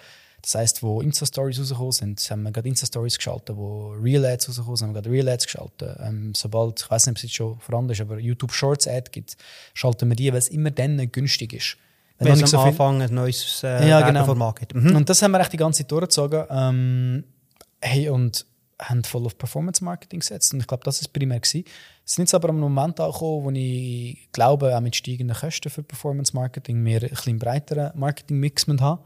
[0.42, 4.88] Das heisst, wo Insta-Stories rausgekommen sind, haben wir gerade Insta-Stories geschaltet, wo Real-Ads rausgekommen sind,
[4.88, 5.98] haben wir gerade Real-Ads geschaltet.
[6.00, 9.37] Ähm, sobald, ich weiß nicht, ob es jetzt schon vorhanden ist, aber YouTube Shorts-Ad gibt,
[9.74, 11.76] schalten wir die, weil es immer dann günstig ist.
[12.18, 14.26] Wenn, es am so Anfang ein neues äh, ja, genau.
[14.26, 14.74] Format gibt.
[14.74, 14.94] Mhm.
[14.94, 16.44] Und das haben wir echt die ganze Zeit durchgezogen.
[16.50, 17.24] Ähm,
[17.81, 18.44] hey, und
[18.79, 20.53] haben voll auf Performance-Marketing gesetzt.
[20.53, 21.64] Und ich glaube, das ist primär gewesen.
[22.05, 25.83] Es sind jetzt aber am Moment angekommen, wo ich glaube, auch mit steigenden Kosten für
[25.83, 28.98] Performance-Marketing wir ein bisschen breiteren Marketing-Mix haben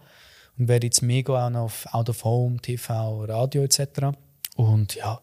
[0.59, 4.17] und werde jetzt mega auch noch auf Out of Home, TV, Radio etc.
[4.57, 5.21] Und ja,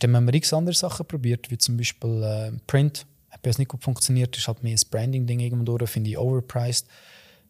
[0.00, 3.06] dann haben wir x andere Sachen probiert, wie zum Beispiel äh, Print.
[3.30, 6.18] Hat bei uns nicht gut funktioniert, ist halt mehr ein Branding-Ding irgendwo durch, finde ich
[6.18, 6.86] overpriced.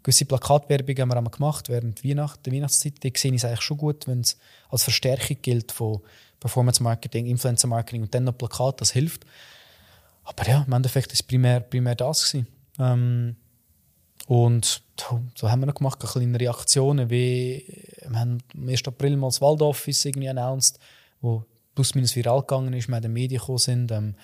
[0.02, 2.94] Gewisse Plakatwerbung haben wir auch gemacht während Weihnacht, der Weihnachtszeit.
[3.02, 4.38] Da sehe ich es eigentlich schon gut, wenn es
[4.70, 6.00] als Verstärkung gilt von
[6.38, 9.26] Performance Marketing, Influencer Marketing und dann noch Plakat, das hilft.
[10.22, 12.36] Aber ja, im Endeffekt es primär, primär das.
[12.78, 13.36] Ähm,
[14.26, 14.82] und
[15.34, 17.64] so haben wir noch gemacht, kleine Reaktionen, wie
[18.06, 18.86] wir haben am 1.
[18.86, 20.78] April mal das Waldoffice irgendwie announced,
[21.20, 23.92] wo plus minus viral gegangen ist, wir in den Medien gekommen sind.
[23.92, 24.14] Ähm,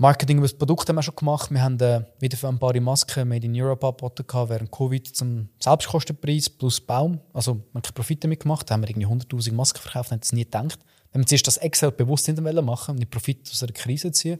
[0.00, 1.50] Marketing über das Produkt haben wir schon gemacht.
[1.50, 5.48] Wir haben äh, wieder für ein paar Masken Made in Europe angeboten während Covid zum
[5.58, 7.18] Selbstkostenpreis plus Baum.
[7.32, 8.70] Also haben keine Profit damit gemacht.
[8.70, 10.78] Da haben wir irgendwie 100'000 Masken verkauft, haben das nie gedacht.
[11.10, 14.38] Wenn wir zuerst das Excel bewusst hinter machen und die Profit aus einer Krise ziehen.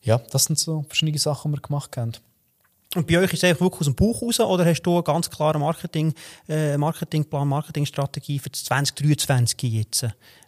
[0.00, 2.12] Ja, das sind so verschiedene Sachen, die wir gemacht haben.
[2.94, 5.04] Und bei euch ist es einfach wirklich aus dem Buch raus oder hast du einen
[5.04, 6.14] ganz klaren Marketing,
[6.48, 10.06] äh, Marketingplan, Marketingstrategie für das 2023 jetzt?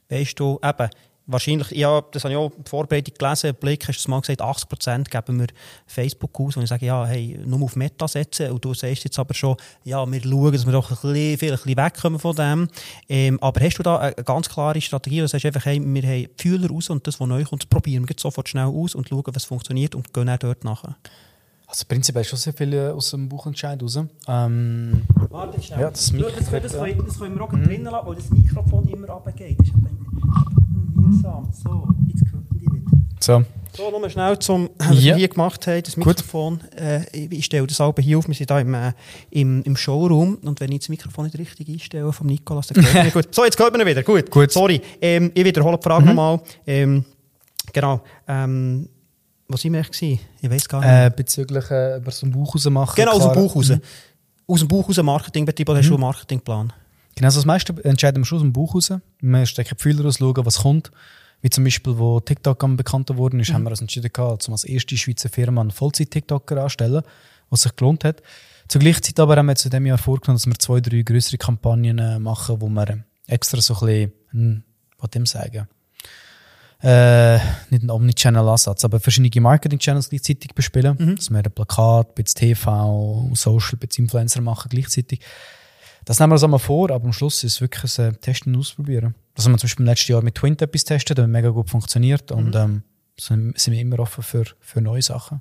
[0.08, 0.88] Weißt du, eben,
[1.26, 4.40] wahrscheinlich, ja, das habe ich auch in der Vorbereitung gelesen, Blick hast du mal gesagt,
[4.40, 5.48] 80% geben wir
[5.86, 9.18] Facebook aus und ich sage, ja, hey, nur auf Meta setzen und du sagst jetzt
[9.18, 12.68] aber schon, ja, wir schauen, dass wir doch ein bisschen, ein bisschen wegkommen von dem.
[13.08, 16.28] Ähm, aber hast du da eine ganz klare Strategie, du sagst einfach, hey, wir haben
[16.38, 19.44] Fühler raus und das, was neu kommt, probieren wir sofort schnell aus und schauen, was
[19.44, 20.96] funktioniert und gehen auch dort nachher?
[21.68, 23.98] Also prinzipiell schon sehr viel äh, aus dem Buchentscheid raus.
[24.28, 25.80] Ähm, Warte schnell.
[25.80, 27.64] Ja, das, Mikro das, das, das, können, das können wir auch mhm.
[27.64, 29.58] drinnen lassen, weil das Mikrofon immer runtergeht.
[29.58, 29.74] Das ist
[30.94, 31.48] mühsam.
[31.52, 32.90] So, jetzt kommen die wieder.
[33.20, 33.44] So.
[33.76, 35.04] So, nochmal schnell zum, was ja.
[35.04, 36.60] wir hier gemacht haben, das Mikrofon.
[36.76, 38.92] Äh, ich stelle das aber hier auf, wir sind hier im, äh,
[39.30, 42.94] im, im Showroom und wenn ich das Mikrofon nicht richtig einstelle vom Nikolas, dann geht
[42.94, 43.34] mir gut.
[43.34, 44.02] So, jetzt hört man wieder.
[44.02, 44.52] Gut, gut.
[44.52, 44.80] sorry.
[45.00, 46.08] Ähm, ich wiederhole die Frage mhm.
[46.08, 46.40] nochmal.
[46.66, 47.04] Ähm,
[47.72, 48.00] genau.
[48.28, 48.88] Ähm,
[49.48, 50.20] was sind wir eigentlich?
[50.40, 50.88] Ich weiß gar nicht.
[50.88, 52.96] Äh, bezüglich äh, über so ein Buch rausmachen.
[52.96, 53.68] Genau, aus dem Buch raus.
[53.68, 53.80] Mhm.
[54.46, 55.82] Aus dem Buch raus Marketingbetrieb oder mhm.
[55.82, 56.72] hast du einen Marketingplan?
[57.14, 58.92] Genau, also das meiste entscheiden wir schon aus dem Buch raus.
[59.20, 60.90] Wir stecken Gefühle raus, schauen, was kommt.
[61.42, 63.54] Wie zum Beispiel, wo TikTok am bekannter worden ist, mhm.
[63.54, 67.02] haben wir uns entschieden, gehabt, um als erste Schweizer Firma einen Vollzeit-TikToker anstellen,
[67.50, 68.22] was sich gelohnt hat.
[68.68, 71.38] Zur gleichen Zeit aber haben wir zu dem Jahr vorgenommen, dass wir zwei, drei größere
[71.38, 74.62] Kampagnen äh, machen, wo wir extra so ein bisschen, hm,
[74.98, 75.68] was dem sagen,
[76.82, 77.36] äh,
[77.70, 80.96] nicht einen Omnichannel-Ansatz, aber verschiedene Marketing-Channels gleichzeitig bespielen.
[80.98, 81.16] Mhm.
[81.16, 85.20] Dass wir ein Plakat, ein TV, Social, ein Influencer machen gleichzeitig.
[86.04, 88.60] Das nehmen wir uns einmal vor, aber am Schluss ist es wirklich ein Testen und
[88.60, 89.14] Ausprobieren.
[89.34, 91.68] Das haben wir zum Beispiel im letzten Jahr mit Twint etwas testet, das mega gut
[91.68, 92.36] funktioniert mhm.
[92.36, 92.82] und ähm,
[93.18, 95.40] sind, sind wir immer offen für, für neue Sachen.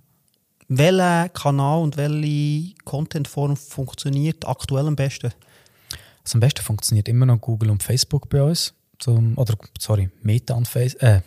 [0.67, 5.31] Welcher Kanal und welche Contentform funktioniert aktuell am besten?
[6.23, 10.53] Also am besten funktioniert immer noch Google und Facebook bei uns zum, oder sorry, Meta
[10.53, 11.21] und Facebook, äh,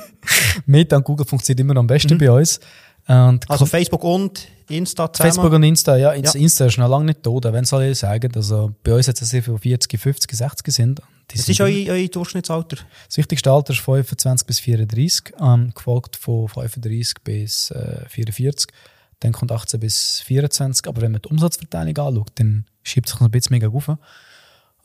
[0.66, 2.18] Meta und Google funktioniert immer noch am besten mhm.
[2.18, 2.60] bei uns.
[3.08, 5.32] Und also Facebook und Insta zusammen?
[5.32, 6.12] Facebook und Insta, ja.
[6.12, 6.32] ja.
[6.32, 8.32] Insta ist noch lange nicht tot, wenn soll ich sagen.
[8.34, 11.02] Also bei uns es sehr viele 40, 50, 60 sind.
[11.30, 12.78] Die Was ist euer, euer Durchschnittsalter?
[13.06, 18.66] Das wichtigste Alter ist 25 bis 34, ähm, gefolgt von 35 bis äh, 44.
[19.20, 20.88] Dann kommt 18 bis 24.
[20.88, 23.88] Aber wenn man die Umsatzverteilung anschaut, dann schiebt sich noch ein bisschen mega auf.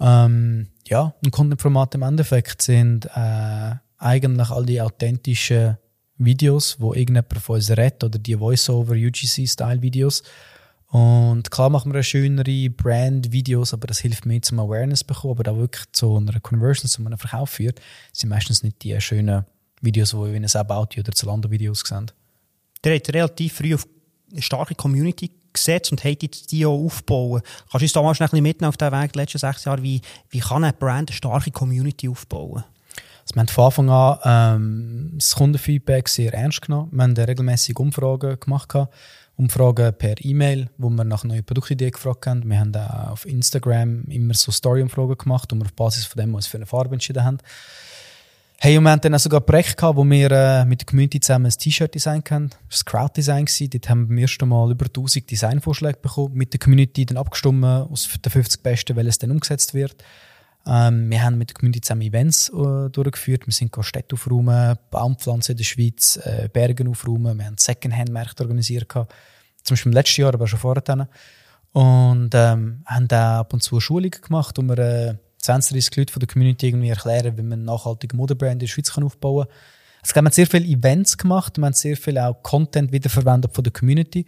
[0.02, 5.78] Ähm, ja, ein Content-Format im Endeffekt sind äh, eigentlich all die authentischen
[6.18, 10.24] Videos, wo irgendjemand von uns redet oder die Voice-over UGC-Style-Videos.
[10.88, 15.56] Und klar machen wir schönere Brand-Videos, aber das hilft mir zum Awareness bekommen, aber da
[15.56, 17.80] wirklich zu einer Conversion, zu einem Verkauf führt,
[18.12, 19.46] sind meistens nicht die schönen
[19.82, 22.12] Videos, die wie in einem About oder Zalando-Videos sehen.
[22.84, 23.88] Der hat relativ früh auf
[24.32, 27.42] eine starke Community gesetzt und hat jetzt die auch aufbauen.
[27.72, 30.02] Kannst du uns da mal schnell mitnehmen auf den Weg, die letzten sechs Jahre, wie,
[30.30, 32.64] wie kann eine Brand eine starke Community aufbauen?
[33.24, 36.90] Also wir haben von Anfang an ähm, das Kundenfeedback sehr ernst genommen.
[36.92, 38.74] Wir haben regelmäßig Umfragen gemacht.
[39.38, 42.48] Umfragen per E-Mail, wo wir nach neuen Produktideen gefragt haben.
[42.48, 46.36] Wir haben auch auf Instagram immer so Story-Umfragen gemacht, wo wir auf Basis von dem
[46.36, 47.38] uns für eine Farbe entschieden haben.
[48.64, 51.20] Hey, und wir hatten dann sogar ein Projekt gehabt, wo wir äh, mit der Community
[51.20, 52.52] zusammen ein T-Shirt design haben.
[52.70, 53.48] Das war Crowd Design.
[53.60, 57.66] Dort haben wir beim ersten Mal über 1000 Designvorschläge bekommen, mit der Community dann abgestimmt,
[57.66, 59.96] aus den 50 Besten, welches dann umgesetzt wird.
[60.68, 63.48] Ähm, wir haben mit der Community zusammen Events äh, durchgeführt.
[63.48, 67.40] Wir sind Städte aufräumen, Baumpflanzen in der Schweiz, äh, Bergen aufräumen.
[67.40, 68.88] Wir haben Secondhand-Märkte organisiert.
[68.88, 69.12] Gehabt.
[69.64, 71.10] Zum Beispiel im letzten Jahr, aber schon vorher.
[71.72, 76.14] Und ähm, haben da ab und zu Schulungen gemacht, wo wir äh, 20, 30 Leute
[76.14, 79.46] von der Community irgendwie erklären, wie man eine nachhaltige Modebrand in der Schweiz kann aufbauen
[79.46, 79.54] kann.
[80.02, 83.64] Also, wir haben sehr viele Events gemacht, wir haben sehr viel auch Content wiederverwendet von
[83.64, 84.26] der Community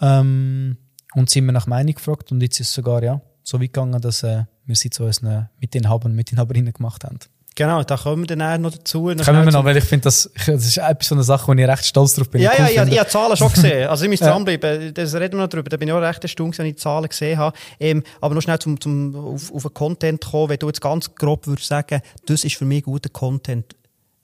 [0.00, 0.76] ähm,
[1.14, 4.00] und sind wir nach Meinung gefragt und jetzt ist es sogar ja, so weit gegangen,
[4.00, 7.18] dass äh, wir sie zu unseren Mitinhabern und Mitinhaberinnen gemacht haben.
[7.58, 9.06] Genau, da kommen wir dann noch dazu.
[9.06, 11.66] Kommen wir noch, weil ich finde, das, das ist etwas so eine Sache, wo ich
[11.66, 12.40] recht stolz drauf bin.
[12.40, 13.88] Ja, ja, ja, ich habe Zahlen schon gesehen.
[13.88, 14.30] Also ich muss ja.
[14.30, 15.68] dranbleiben, das reden wir noch drüber.
[15.68, 17.56] Da bin ich auch recht erstaunt, wenn ich die Zahlen gesehen habe.
[17.80, 21.12] Ähm, aber noch schnell zum, zum, auf, auf den Content kommen, wenn du jetzt ganz
[21.16, 23.74] grob würdest sagen, das ist für mich guter Content.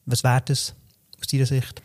[0.06, 0.76] Was wäre das
[1.20, 1.82] aus deiner Sicht?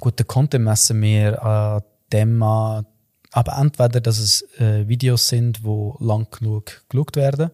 [0.00, 2.84] Guter Content messen wir an dem an,
[3.30, 7.52] aber entweder, dass es äh, Videos sind, die lang genug geschaut werden,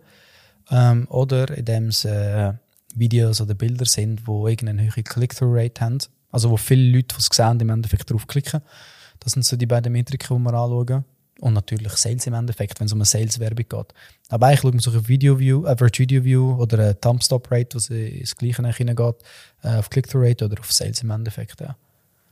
[0.70, 2.54] ähm, oder indem es äh,
[2.96, 5.98] Videos oder Bilder sind, die irgendeine hohe Click-Through-Rate haben.
[6.30, 8.60] Also wo viele Leute, die es sehen, im Endeffekt draufklicken.
[9.20, 11.04] Das sind so die beiden Metriken, die wir anschauen.
[11.40, 13.94] Und natürlich Sales im Endeffekt, wenn es um eine Sales-Werbung geht.
[14.30, 18.66] Aber eigentlich schauen wir so auf Video-View, Average Video-View oder eine Thumb-Stop-Rate, was ins Gleiche
[18.66, 19.16] hineingeht,
[19.62, 21.60] äh, auf Click-Through-Rate oder auf Sales im Endeffekt.
[21.60, 21.76] Ja.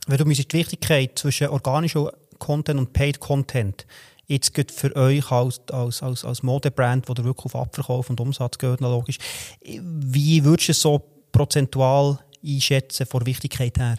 [0.07, 3.85] Wenn du die Wichtigkeit zwischen organischem Content und Paid Content
[4.27, 8.19] jetzt geht für euch als, als, als, als Modebrand, wo ihr wirklich auf Abverkauf und
[8.19, 9.17] Umsatz geht, logisch,
[9.61, 10.99] wie würdest du es so
[11.31, 13.97] prozentual einschätzen von der Wichtigkeit her?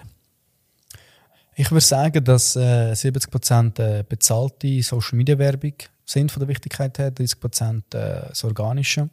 [1.54, 5.72] Ich würde sagen, dass äh, 70% äh, bezahlte Social Media Werbung
[6.04, 9.08] sind von der Wichtigkeit her, 30% äh, das Organische.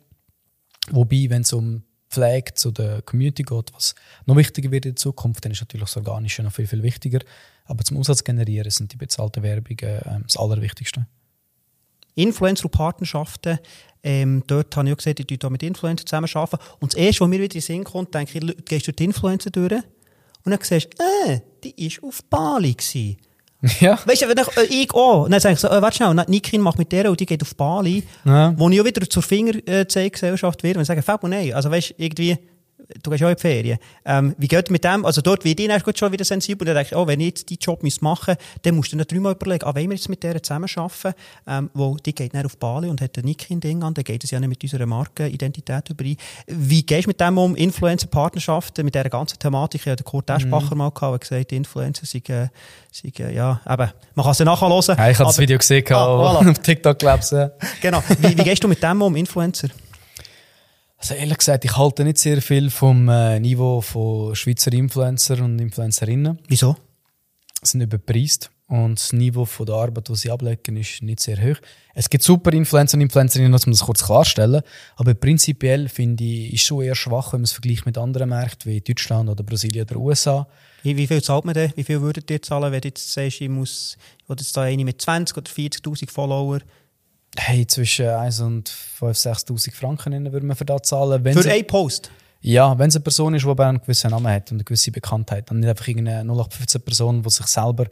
[0.91, 3.95] Wobei, wenn es um Pflege zu der Community geht, was
[4.26, 7.19] noch wichtiger wird in Zukunft, dann ist natürlich das Organische noch viel, viel wichtiger.
[7.65, 11.08] Aber zum Umsatz generieren sind die bezahlten Werbungen äh, das Allerwichtigste.
[12.15, 13.58] Influencer und Partnerschaften,
[14.04, 16.63] ähm, dort habe ich auch gesehen, die da mit Influencern zusammenarbeiten.
[16.80, 19.06] Und das Erste, was mir wieder in den Sinn kommt, denke ich, gehst du die
[19.06, 19.71] Influencer durch
[20.43, 22.73] und dann siehst du, äh, die war auf Bali.
[22.73, 23.17] Gewesen.
[23.80, 23.97] Ja.
[24.06, 26.60] Weißt du, wenn ich, äh, ich auch, dann sage ich so, äh, warte schnell, Nikin
[26.60, 28.54] macht mit der und die geht auf Bali, ja.
[28.58, 32.38] wo ich auch wieder zur Fingerzeiggesellschaft werde und sage, Fab, nein, also weißt du, irgendwie,
[33.01, 33.77] du gehst auch in die Ferien.
[34.05, 35.05] Ähm, wie geht mit dem?
[35.05, 36.67] Also dort wird ich schon wieder sensibel.
[36.67, 38.97] Und dann denke ich, oh, wenn ich jetzt diesen Job machen müsste, dann musst du
[38.97, 41.13] dir dreimal überlegen, ah, wollen wir jetzt mit der zusammenarbeiten?
[41.47, 44.31] Ähm, wo, die geht dann auf Bali und hat ein Nikin-Ding an, dann geht es
[44.31, 46.17] ja nicht mit unserer Markenidentität überein.
[46.47, 47.55] Wie gehst du mit dem um?
[47.55, 49.81] Influencer-Partnerschaften, mit dieser ganzen Thematik?
[49.81, 50.77] Ich hatte Kurt Eschbacher mhm.
[50.79, 52.47] mal gehabt, gesagt, Influencer sind, äh,
[52.91, 54.97] sind äh, ja, eben, man kann es ja nachher hören.
[54.97, 56.49] Ja, ich habe das Video gesehen, ah, voilà.
[56.49, 57.31] auf TikTok, glaube ich.
[57.31, 57.51] Ja.
[57.81, 58.01] Genau.
[58.19, 59.69] Wie, wie gehst du mit dem um, Influencer?
[61.03, 65.59] Also ehrlich gesagt, ich halte nicht sehr viel vom äh, Niveau von Schweizer Influencer und
[65.59, 66.39] Influencerinnen.
[66.47, 66.77] Wieso?
[67.61, 71.35] Sie sind überpreist und das Niveau von der Arbeit, die sie ablegen, ist nicht sehr
[71.43, 71.57] hoch.
[71.93, 74.61] Es gibt super Influencer und Influencerinnen, muss man das kurz klarstellen,
[74.95, 78.71] aber prinzipiell finde ich, ist schon eher schwach, wenn man es vergleicht mit anderen Märkten
[78.71, 80.47] wie Deutschland oder Brasilien oder USA.
[80.83, 81.73] Wie, wie viel zahlt man denn?
[81.75, 84.61] Wie viel würdet ihr zahlen, wenn du jetzt sagst, ich muss, ich will jetzt da
[84.61, 86.59] eine mit 20 oder 40'000 Follower
[87.37, 91.23] Hey, zwischen 1 und 5.000, 6.000 Franken würde man für das zahlen.
[91.23, 92.11] Wenn für einen Post?
[92.41, 95.49] Ja, wenn es eine Person ist, die einen gewissen Namen hat und eine gewisse Bekanntheit.
[95.49, 97.87] Dann nicht einfach irgendeine 0815 Person, die sich selber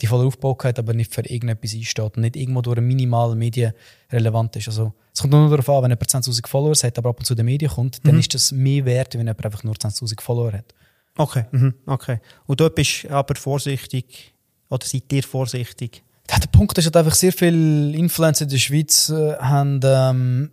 [0.00, 3.36] die voll aufgebaut hat, aber nicht für irgendetwas einsteht und nicht irgendwo durch eine minimale
[3.36, 3.72] Medien
[4.10, 4.68] relevant ist.
[4.68, 7.34] Also, es kommt nur darauf an, wenn jemand 10.000 Follower hat, aber ab und zu
[7.34, 8.20] den Medien kommt, dann mhm.
[8.20, 10.74] ist das mehr wert, wenn jemand einfach nur 10.000 Follower hat.
[11.16, 11.74] Okay, mhm.
[11.86, 12.20] okay.
[12.46, 14.34] Und dort bist aber vorsichtig,
[14.68, 16.02] oder seid ihr vorsichtig?
[16.38, 20.50] Der Punkt ist halt einfach, sehr viele Influencer in der Schweiz äh, haben ähm,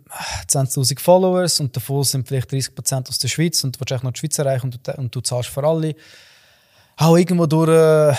[0.48, 4.18] 20.000 Followers und davon sind vielleicht 30% aus der Schweiz und du willst noch die
[4.18, 5.94] Schweiz erreichen und du, und du zahlst für alle.
[6.96, 8.14] Auch irgendwo durch, äh,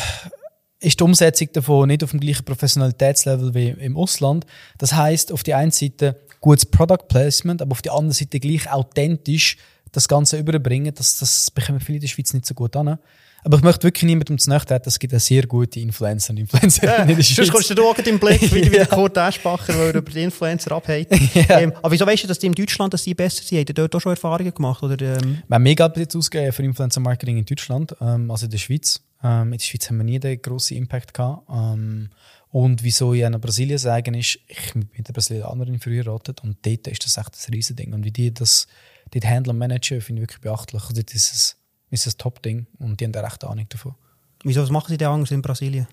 [0.80, 4.46] ist die Umsetzung davon nicht auf dem gleichen Professionalitätslevel wie im Ausland.
[4.78, 8.72] Das heißt, auf die einen Seite gutes Product Placement, aber auf die andere Seite gleich
[8.72, 9.58] authentisch
[9.92, 10.94] das Ganze überbringen.
[10.96, 12.98] Das, das bekommen viele in der Schweiz nicht so gut an.
[13.44, 16.38] Aber ich möchte wirklich niemandem zu nahe treten, es gibt eine sehr gute Influencer und
[16.38, 17.36] Influencerinnen ja, in der Schweiz.
[17.36, 20.72] Sonst kommst du auch im Blick, wie, wie der Kurt Eschbacher, der über die Influencer
[20.72, 21.08] abhält.
[21.34, 21.60] ja.
[21.60, 23.60] ähm, aber wieso weißt du, dass die in Deutschland dass die besser sind?
[23.60, 24.84] Habt ihr dort auch schon Erfahrungen gemacht?
[24.84, 25.42] Oder, ähm?
[25.48, 29.02] Wir haben mehr Geld jetzt ausgegeben für Influencer-Marketing in Deutschland ähm, als in der Schweiz.
[29.24, 31.44] Ähm, in der Schweiz haben wir nie den grossen Impact gehabt.
[31.50, 32.10] Ähm,
[32.52, 36.58] und wieso ich in Brasilien sagen ist, ich bin mit der Brasilianerin früher ratet und
[36.66, 37.94] dort ist das echt ein Riesending.
[37.94, 38.68] Und wie die das
[39.12, 40.82] dort handeln und managen, finde ich wirklich beachtlich.
[40.82, 41.56] Also dort ist es,
[41.90, 43.96] ist ein Top-Ding und die haben da recht Ahnung davon.
[44.44, 45.88] Wieso, was machen sie denn anders in Brasilien?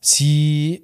[0.00, 0.82] Sie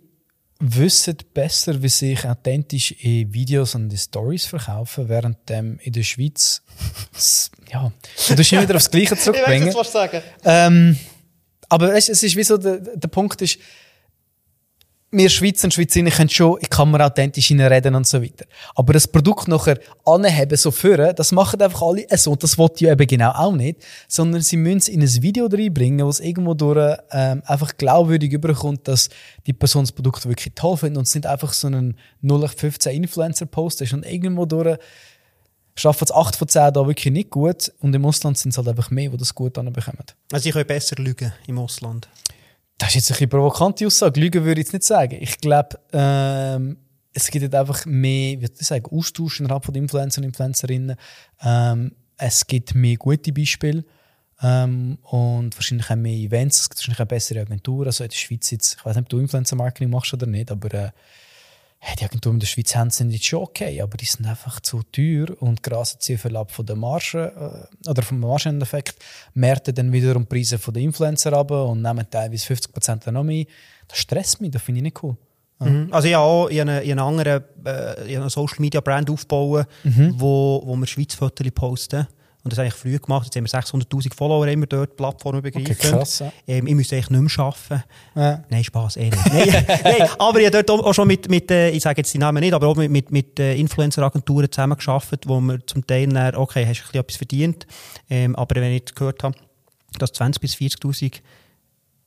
[0.60, 6.02] wissen besser, wie sich authentisch in Videos und in Stories verkaufen, während ähm, in der
[6.02, 6.62] Schweiz
[7.70, 7.92] ja,
[8.28, 9.68] du musst wieder aufs Gleiche zurückbringen.
[9.68, 10.22] ich weiß, was sagen.
[10.44, 10.98] Ähm,
[11.68, 13.58] aber es, es ist wie so, der, der Punkt ist,
[15.16, 18.44] wir Schweizer und Schweizerinnen können schon in Kamera authentisch reden und so weiter.
[18.74, 22.32] Aber das Produkt nachher anheben, so führen, das machen einfach alle so.
[22.32, 23.84] Und das wollte ich eben genau auch nicht.
[24.08, 28.32] Sondern sie müssen es in ein Video reinbringen, wo es irgendwo durch ähm, einfach glaubwürdig
[28.32, 29.08] überkommt, dass
[29.46, 33.82] die Person das Produkt wirklich toll findet und es nicht einfach so ein 0815 Influencer-Post
[33.82, 33.92] ist.
[33.92, 34.78] Und irgendwo durch
[35.76, 37.72] schaffen es 8 von 10 da wirklich nicht gut.
[37.80, 40.04] Und im Ausland sind es halt einfach mehr, die das gut anbekommen.
[40.32, 42.08] Also ich kann besser lügen im Ausland.
[42.78, 44.20] Das ist jetzt ein bisschen provokante Aussage.
[44.20, 45.16] Lügen würde ich jetzt nicht sagen.
[45.20, 46.76] Ich glaube, ähm,
[47.12, 50.96] es gibt jetzt einfach mehr, wie soll ich sagen, Austausch innerhalb von Influencer und Influencerinnen.
[51.42, 53.84] Ähm, es gibt mehr gute Beispiele.
[54.42, 57.86] Ähm, und wahrscheinlich auch mehr Events, es gibt wahrscheinlich auch bessere Agenturen.
[57.86, 60.74] Also in der Schweiz jetzt, ich weiß nicht, ob du Influencer-Marketing machst oder nicht, aber
[60.74, 60.90] äh,
[62.00, 64.82] die Agenturen in der Schweiz haben sind jetzt schon okay, aber die sind einfach zu
[64.90, 68.96] teuer und grasen sehr viel ab von der Marge äh, oder vom Margeneffekt,
[69.34, 73.44] merken dann wiederum die Preise von den Influencer ab und nehmen teilweise 50% noch mehr.
[73.88, 75.16] Das stresst mich, das finde ich nicht cool.
[75.60, 75.88] Mhm.
[75.90, 80.14] Also habe auch in einer, in anderen äh, eine Social Media Brand aufbauen, mhm.
[80.16, 82.06] wo, wo wir Schweiz-Fotos posten.
[82.44, 83.24] Und das habe ich früh gemacht.
[83.24, 85.72] Jetzt haben wir 600'000 Follower immer dort, die Plattform begreifen.
[85.72, 86.30] Okay, krass, ja.
[86.46, 87.84] ähm, ich müsste eigentlich nicht mehr arbeiten.
[88.14, 88.44] Ja.
[88.50, 89.32] Nein, Spass, eh nicht.
[89.32, 92.18] nein, nein, aber ich habe dort auch schon mit, mit äh, ich sage jetzt die
[92.18, 96.36] Namen nicht, aber auch mit, mit, mit äh, Influencer-Agenturen zusammengearbeitet, wo wir zum Teil dann,
[96.36, 97.66] okay, hast du etwas verdient.
[98.10, 99.34] Ähm, aber wenn ich gehört habe,
[99.98, 101.20] dass 20.000 bis 40'000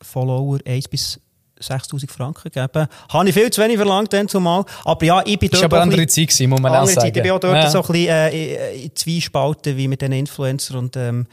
[0.02, 1.20] Follower 1 bis
[1.60, 2.88] 6000 Franken geben.
[3.10, 4.66] Habe ich viel zu wenig verlangt dann zumal.
[4.84, 5.64] Aber ja, ich bin dort.
[5.64, 7.02] Das war aber andere Zeit, gewesen, muss man auch sagen.
[7.02, 7.18] Zeit.
[7.18, 7.70] Ich bin auch dort ja.
[7.70, 11.28] so ein bisschen äh, in Zweispalten wie mit den Influencern und ähm,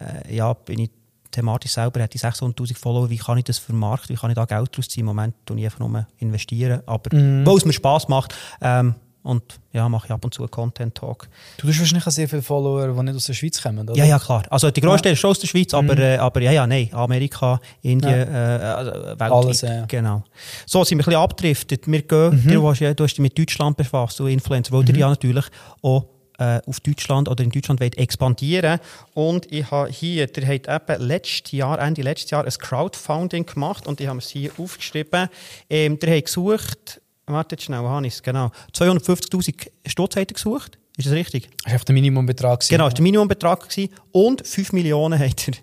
[0.00, 0.90] äh, ja, bin ich
[1.30, 4.44] thematisch selber, hätte ich 600'000 Follower, wie kann ich das vermarkten, wie kann ich da
[4.44, 5.00] Geld draus ziehen?
[5.00, 7.46] Im Moment tue ich einfach nur investieren, aber mm.
[7.46, 8.94] wo es mir Spass macht, ähm,
[9.26, 11.28] und ja, mache ich ab und zu einen Content-Talk.
[11.58, 13.98] Du hast wahrscheinlich auch sehr viele Follower, die nicht aus der Schweiz kommen, oder?
[13.98, 14.44] Ja, ja, klar.
[14.50, 15.12] Also die größte ja.
[15.12, 16.00] ist schon aus der Schweiz, aber, mhm.
[16.00, 16.88] äh, aber ja, ja, nein.
[16.92, 18.56] Amerika, Indien, ja.
[18.56, 19.32] äh, also, weltweit.
[19.32, 19.84] Alles, ja.
[19.86, 20.22] Genau.
[20.64, 21.86] So sind wir ein bisschen abgedriftet.
[21.86, 22.52] Wir gehen, mhm.
[22.52, 24.88] du, hast, du hast dich mit Deutschland befasst, du Influencer, weil mhm.
[24.88, 25.44] ihr ja natürlich
[25.82, 26.06] auch
[26.38, 28.78] äh, auf Deutschland oder in Deutschland wollt expandieren
[29.14, 33.86] Und ich habe hier, der hat eben letztes Jahr, Ende letztes Jahr ein Crowdfunding gemacht
[33.86, 35.28] und ich habe es hier aufgeschrieben.
[35.70, 38.50] Ähm, der hat gesucht, Warte schnell, Hannes, genau.
[38.72, 40.78] 250.000 Stutz hat er gesucht.
[40.96, 41.50] Ist das richtig?
[41.64, 42.66] Das war der Minimumbetrag.
[42.68, 43.68] Genau, das war der Minimumbetrag.
[43.68, 43.92] Gewesen.
[44.12, 45.54] Und 5 Millionen hat er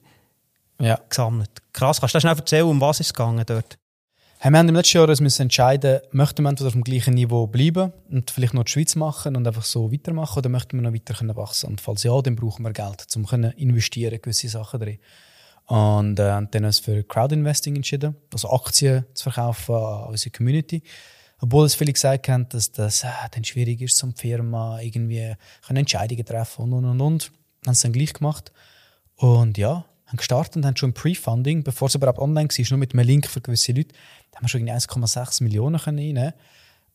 [0.86, 1.00] ja.
[1.10, 1.50] gesammelt.
[1.72, 3.78] Krass, kannst du schnell erzählen, um was es gegangen dort?
[4.40, 7.48] Hey, wir haben im letzten Jahr müssen entscheiden, möchten wir entweder auf dem gleichen Niveau
[7.48, 10.94] bleiben und vielleicht noch die Schweiz machen und einfach so weitermachen oder möchten wir noch
[10.94, 14.82] weiter können wachsen Und falls ja, dann brauchen wir Geld, um können investieren gewisse Sachen
[14.82, 15.00] drin.
[15.68, 20.32] Und äh, dann haben wir uns für Crowdinvesting entschieden, also Aktien zu verkaufen an unsere
[20.32, 20.84] Community.
[21.40, 25.78] Obwohl es viele gesagt haben, dass das äh, dann schwierig ist, zum Firma irgendwie können
[25.78, 27.32] Entscheidungen treffen und und und und.
[27.66, 28.52] Haben es dann gleich gemacht.
[29.16, 32.94] Und ja, haben gestartet und haben schon Pre-Funding, bevor es überhaupt online war, nur mit
[32.94, 33.94] einem Link für gewisse Leute,
[34.32, 36.34] da haben wir schon 1,6 Millionen können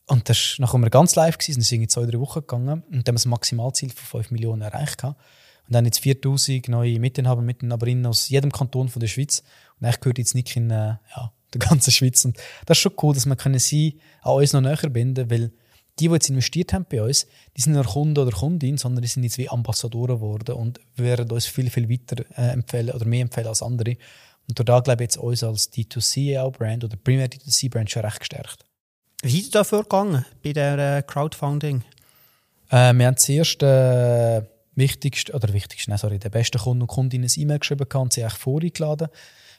[0.07, 2.91] Und das war, nachdem wir ganz live waren, sind irgendwie zwei, drei Wochen gegangen und
[2.91, 5.03] dann haben wir das Maximalziel von 5 Millionen erreicht.
[5.05, 9.43] Und dann jetzt 4000 neue Mitinhaber, Mitinhaberinnen aus jedem Kanton von der Schweiz.
[9.79, 12.25] Und eigentlich gehört jetzt nicht in, äh, ja, der ganzen Schweiz.
[12.25, 15.51] Und das ist schon cool, dass wir können sie an uns noch näher binden weil
[15.99, 19.09] die, die jetzt investiert haben bei uns, die sind nicht Kunde oder Kundin, sondern die
[19.09, 23.23] sind jetzt wie Ambassadoren geworden und werden uns viel, viel weiter äh, empfehlen oder mehr
[23.23, 23.97] empfehlen als andere.
[24.49, 28.65] Und da glaube ich jetzt uns als D2C-Brand oder primär D2C-Brand schon recht gestärkt.
[29.23, 31.83] Wie ist es dafür gegangen bei der äh, Crowdfunding?
[32.71, 34.43] Äh, wir haben zuerst äh,
[34.75, 38.23] wichtigste, oder wichtigste, nein, sorry, der beste Kunden und Kundinnen ein E-Mail geschrieben und sie
[38.23, 39.09] echt vorgeladen.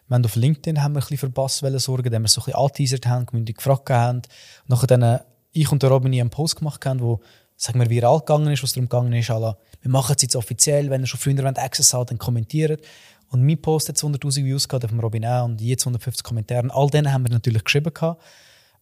[0.09, 2.59] Wir auf LinkedIn haben wir ein bisschen für Bass sorgen, indem wir so ein bisschen
[2.59, 4.23] angeteasert haben, gemündig gefragt haben.
[4.67, 5.19] Nachher dann
[5.51, 7.21] ich und der Robin einen Post gemacht haben, wo
[7.55, 10.89] sagen wir, viral gegangen ist, was darum gegangen ist, alla, wir machen es jetzt offiziell,
[10.89, 12.83] wenn ihr schon früher Access hat, dann kommentiert.
[13.29, 16.67] Und mein Post hat 100'000 Views gehabt, dem Robin auch, und jetzt 150 Kommentare.
[16.71, 18.21] All denen haben wir natürlich geschrieben gehabt.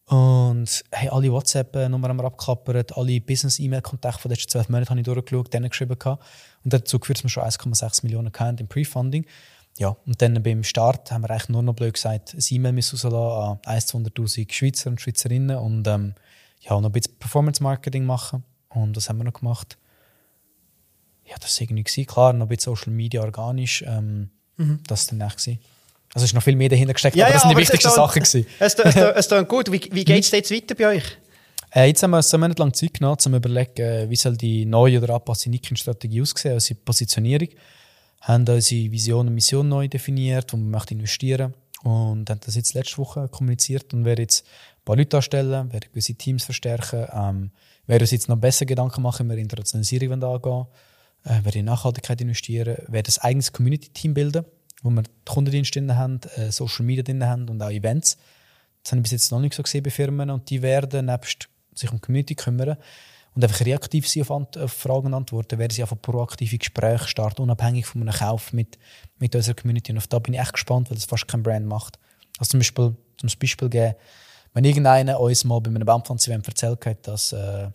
[0.06, 5.00] Und hey, alle WhatsApp-Nummern haben wir abgeklappert, alle Business-E-Mail-Kontakte von den letzten zwölf Monaten habe
[5.02, 6.24] ich durchgeschaut, denen geschrieben gehabt.
[6.64, 9.26] Und dazu geführt, dass wir schon 1,6 Millionen hatten im Pre-Funding.
[9.78, 13.14] Ja, und dann beim Start haben wir eigentlich nur noch blöd gesagt, ein E-Mail rauslassen
[13.14, 16.16] an 100.000 Schweizer und Schweizerinnen und ähm,
[16.62, 18.44] ja, noch ein bisschen Performance-Marketing machen.
[18.70, 19.78] Und das haben wir noch gemacht.
[21.26, 21.84] Ja, das war irgendwie.
[21.84, 22.08] Gewesen.
[22.08, 23.84] Klar, noch ein bisschen Social Media organisch.
[23.86, 24.80] Ähm, mhm.
[24.88, 25.38] Das war dann echt.
[25.38, 25.60] Gewesen.
[26.14, 27.92] Also es ist noch viel mehr dahinter gesteckt, ja, aber das ja, sind die wichtigsten
[27.92, 28.24] Sachen.
[28.24, 29.72] Es, es, es, es klingt gut.
[29.72, 31.04] Wie, wie geht es jetzt weiter bei euch?
[31.76, 34.66] Äh, jetzt haben wir so Monate lang Zeit genommen, um zu überlegen, wie soll die
[34.66, 37.50] neue oder angepasste Nikin-Strategie aussehen, also die Positionierung.
[38.28, 41.68] Haben unsere Vision und Mission neu definiert, wo wir investieren möchten.
[41.88, 45.90] Und haben das jetzt letzte Woche kommuniziert und werden jetzt ein paar Leute anstellen, werden
[45.90, 47.52] gewisse Teams verstärken, ähm,
[47.86, 50.66] werden uns jetzt noch besser Gedanken machen, wie wir Internationalisierung angehen
[51.24, 54.44] äh, werden in Nachhaltigkeit investieren, werden ein eigenes Community-Team bilden,
[54.82, 58.18] wo wir Kundendienste drin haben, äh, Social Media drin haben und auch Events.
[58.84, 61.48] Das habe ich bis jetzt noch nicht so gesehen bei Firmen und die werden nebst
[61.74, 62.78] sich um Community kümmern
[63.38, 67.44] und einfach reaktiv sein auf, Ant auf Fragen Antworten, werden sie einfach proaktive Gespräche starten,
[67.44, 68.80] unabhängig von einem Kauf mit,
[69.20, 69.92] mit unserer Community.
[69.92, 72.00] Und auf da bin ich echt gespannt, weil das fast kein Brand macht.
[72.40, 73.94] Also zum Beispiel, zum Beispiel geben,
[74.56, 77.70] wenn irgendeiner uns mal bei einem Baumpflanzen erzählt hat, dass, äh,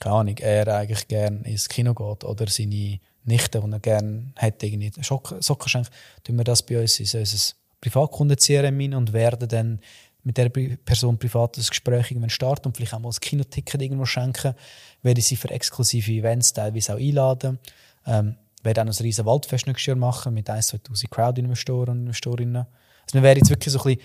[0.00, 4.66] keine Ahnung, er eigentlich gerne ins Kino geht oder seine Nichte, die er gerne hätte,
[4.66, 5.90] irgendwie Socken schenkt,
[6.24, 9.80] tun wir das bei uns in unser Privatkunden-CRM und werden dann
[10.26, 14.06] mit der Person privat ein Gespräch irgendwann starten und vielleicht auch mal ein Kinoticket irgendwo
[14.06, 14.54] schenken,
[15.02, 17.60] werde ich sie für exklusive Events teilweise auch einladen,
[18.06, 22.06] ähm, werde auch noch ein riesen Waldfest nächstes Jahr machen mit 1'000, 2'000 Crowd-Investoren und
[22.06, 22.66] Investorinnen.
[23.02, 24.02] Also wir werden jetzt wirklich so ein bisschen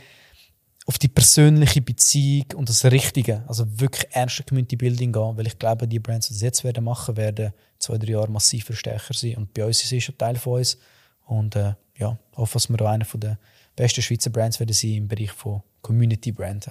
[0.86, 5.58] auf die persönliche Beziehung und das Richtige, also wirklich ernste Community Building gehen, weil ich
[5.58, 9.38] glaube, die Brands, die das jetzt werden machen, werden zwei, drei Jahre massiv stärker sein.
[9.38, 10.78] Und bei uns ist es schon Teil von uns.
[11.26, 13.40] Und äh, ja, hoffe, dass wir auch einer der
[13.76, 16.70] besten Schweizer Brands werden sein im Bereich von Community Brand.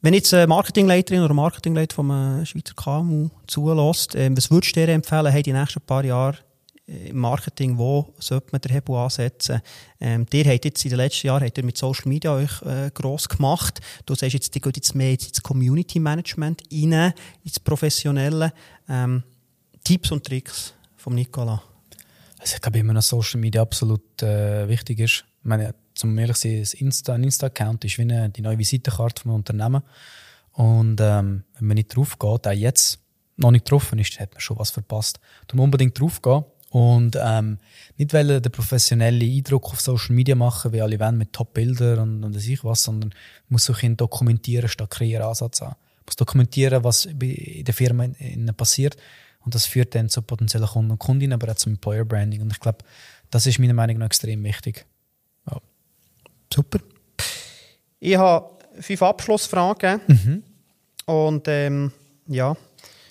[0.00, 4.92] Wenn jetzt eine Marketingleiterin oder Marketingleiter vom Schweizer KMU zulässt, äh, was würdest du dir
[4.92, 6.38] empfehlen, hey, die nächsten paar Jahre
[6.88, 9.60] äh, im Marketing, wo sollte man den Hebel ansetzen?
[10.00, 12.90] Ähm, ihr habt jetzt in den letzten Jahren habt ihr mit Social Media euch äh,
[12.92, 13.80] gross gemacht.
[14.04, 17.12] Du sagst jetzt, die geht jetzt mehr ins Community Management rein,
[17.44, 18.52] ins Professionelle.
[18.88, 19.22] Ähm,
[19.84, 21.62] Tipps und Tricks vom Nicola?
[22.38, 25.24] Also ich glaube, immer noch Social Media absolut äh, wichtig ist.
[25.40, 29.32] Ich meine, zum ehrlich sein, Insta, ein Insta-Account ist wie eine, die neue Visitenkarte vom
[29.32, 29.82] Unternehmen.
[30.52, 32.98] Und ähm, wenn man nicht drauf geht, auch jetzt
[33.36, 35.20] noch nicht getroffen ist, hat man schon was verpasst.
[35.52, 37.58] Musst unbedingt drauf gehen und ähm,
[37.96, 42.24] nicht weil den professionellen Eindruck auf Social Media machen, wie alle wollen, mit Top-Bildern und,
[42.24, 43.14] und ich was, sondern
[43.48, 45.74] muss sich dokumentieren statt kreieren Ansatz an.
[46.06, 48.08] muss dokumentieren, was in der Firma
[48.56, 48.96] passiert
[49.44, 52.42] und das führt dann zu potenziellen Kunden und Kundinnen, aber auch zum Employer Branding.
[52.42, 52.78] Und ich glaube,
[53.30, 54.86] das ist meiner Meinung nach extrem wichtig.
[56.52, 56.78] Super.
[58.00, 58.50] Ich habe
[58.80, 60.00] fünf Abschlussfragen.
[60.06, 60.42] Mhm.
[61.06, 61.92] Und ähm,
[62.26, 62.56] ja,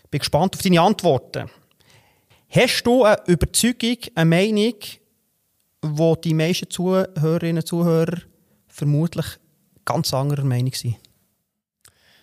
[0.10, 1.50] bin gespannt auf deine Antworten.
[2.50, 4.76] Hast du eine Überzeugung, eine Meinung,
[5.82, 8.18] wo die meisten Zuhörerinnen und Zuhörer
[8.68, 9.26] vermutlich
[9.86, 10.96] ganz anderer Meinung sind?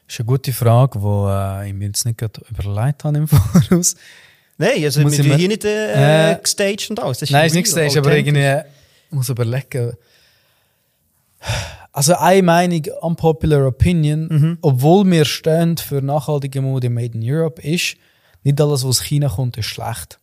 [0.06, 3.94] Das ist eine gute Frage, die äh, ich mir jetzt nicht überlegt habe im Voraus.
[4.56, 7.30] Nein, also wir sind hier nicht äh, äh, gestaged und alles.
[7.30, 8.62] Nein, ist nicht gestaged, aber irgendwie
[9.10, 9.92] muss überlegen.
[11.92, 14.58] Also eine Meinung, unpopular opinion, mhm.
[14.60, 17.96] obwohl wir stehen für nachhaltige Mode made in Europe, ist,
[18.44, 20.20] nicht alles, was aus China kommt, ist schlecht.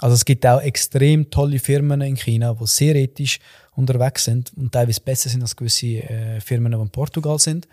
[0.00, 3.38] Also es gibt auch extrem tolle Firmen in China, die sehr ethisch
[3.76, 7.68] unterwegs sind und teilweise besser sind als gewisse äh, Firmen, die in Portugal sind.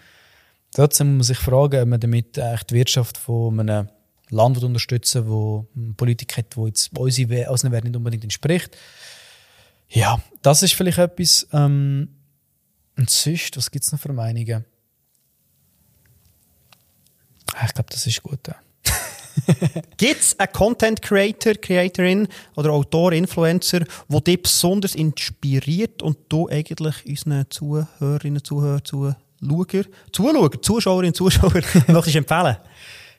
[0.74, 3.90] Trotzdem muss man sich fragen, ob man damit eigentlich die Wirtschaft von einem
[4.30, 8.78] Land unterstützen wo eine Politik hat, die jetzt unseren Wert nicht unbedingt entspricht.
[9.90, 11.48] Ja, das ist vielleicht etwas.
[11.52, 12.10] Ähm,
[13.02, 14.64] und sonst, was gibt es noch für Meinungen?
[17.56, 18.48] Ah, ich glaube, das ist gut.
[18.48, 18.56] Ja.
[19.98, 26.48] Gibt es einen Content Creator, Creatorin oder Autor, Influencer, der dich besonders inspiriert und du
[26.48, 29.18] eigentlich unseren Zuhörerinnen, Zuhörern, Zuhörer,
[30.12, 31.54] Zuschauer, Zuschauerinnen, Zuschauer
[31.88, 32.58] möchtest empfehlen?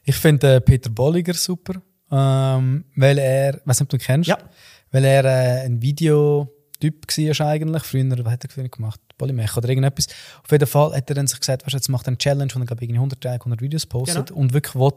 [0.05, 4.39] Ich finde äh, Peter Bolliger super, ähm, weil er, weiß nicht, du ihn kennst, ja.
[4.93, 5.83] weil er äh, ein
[6.83, 7.83] Videotyp war eigentlich.
[7.83, 9.01] Früher, was hat er früher gemacht?
[9.19, 10.09] Polymech oder irgendetwas.
[10.43, 12.61] Auf jeden Fall hat er dann sich gesagt, weißt, jetzt macht er eine Challenge, wo
[12.61, 14.41] er glaube ich 100, 100 Videos postet genau.
[14.41, 14.93] und wirklich will,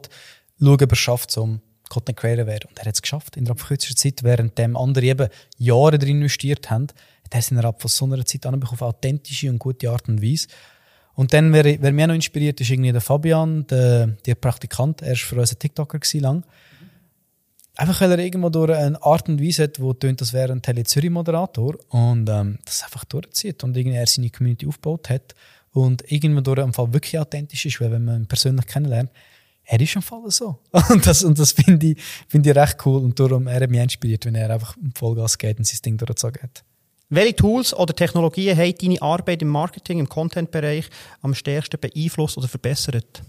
[0.60, 2.68] schauen, ob er es schafft, zum Content Creator werden.
[2.68, 5.28] Und er hat es geschafft, innerhalb von kürzester Zeit, während dem andere eben
[5.58, 6.88] Jahre drin investiert haben,
[7.24, 10.22] hat er es innerhalb von so einer Zeit anbekommen, auf authentische und gute Art und
[10.22, 10.48] Weise.
[11.14, 15.00] Und dann, wer, wer mich noch inspiriert, ist irgendwie der Fabian, der, der Praktikant.
[15.00, 16.44] Er war für uns ein TikToker lang.
[17.76, 20.62] Einfach weil er irgendwo durch eine Art und Weise hat, wo tönt, das wäre ein
[20.62, 25.34] Tele Zürich Moderator und ähm, das einfach durchzieht und irgendwie er seine Community aufgebaut hat
[25.72, 29.10] und irgendwo durch im Fall wirklich authentisch ist, weil wenn man ihn persönlich kennenlernt,
[29.64, 30.60] er ist im Fall so.
[30.90, 33.80] Und das, und das finde ich, find ich recht cool und darum, er hat mich
[33.80, 36.62] inspiriert, wenn er einfach Vollgas geht und sein Ding durchgezogen hat.
[37.08, 40.88] Welche Tools oder Technologien haben deine Arbeit im Marketing, im Content-Bereich
[41.20, 43.22] am stärksten beeinflusst oder verbessert?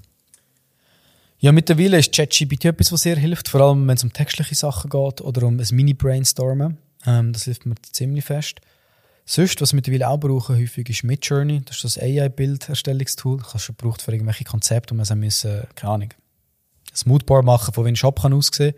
[1.40, 4.90] Ja, mittlerweile ist ChatGPT etwas, was sehr hilft, vor allem wenn es um textliche Sachen
[4.90, 6.78] geht oder um ein Mini-Brainstormen.
[7.06, 8.60] Ähm, das hilft mir ziemlich fest.
[9.26, 11.62] Sonst, was wir mittlerweile auch brauchen, häufig ist Midjourney.
[11.66, 13.40] Das ist das AI-Bilderstellungstool.
[13.40, 17.74] Das hast du gebraucht für irgendwelche Konzepte, und man müssen, keine Ahnung, ein Moodboard machen,
[17.74, 18.74] von wie ein Shop kann aussehen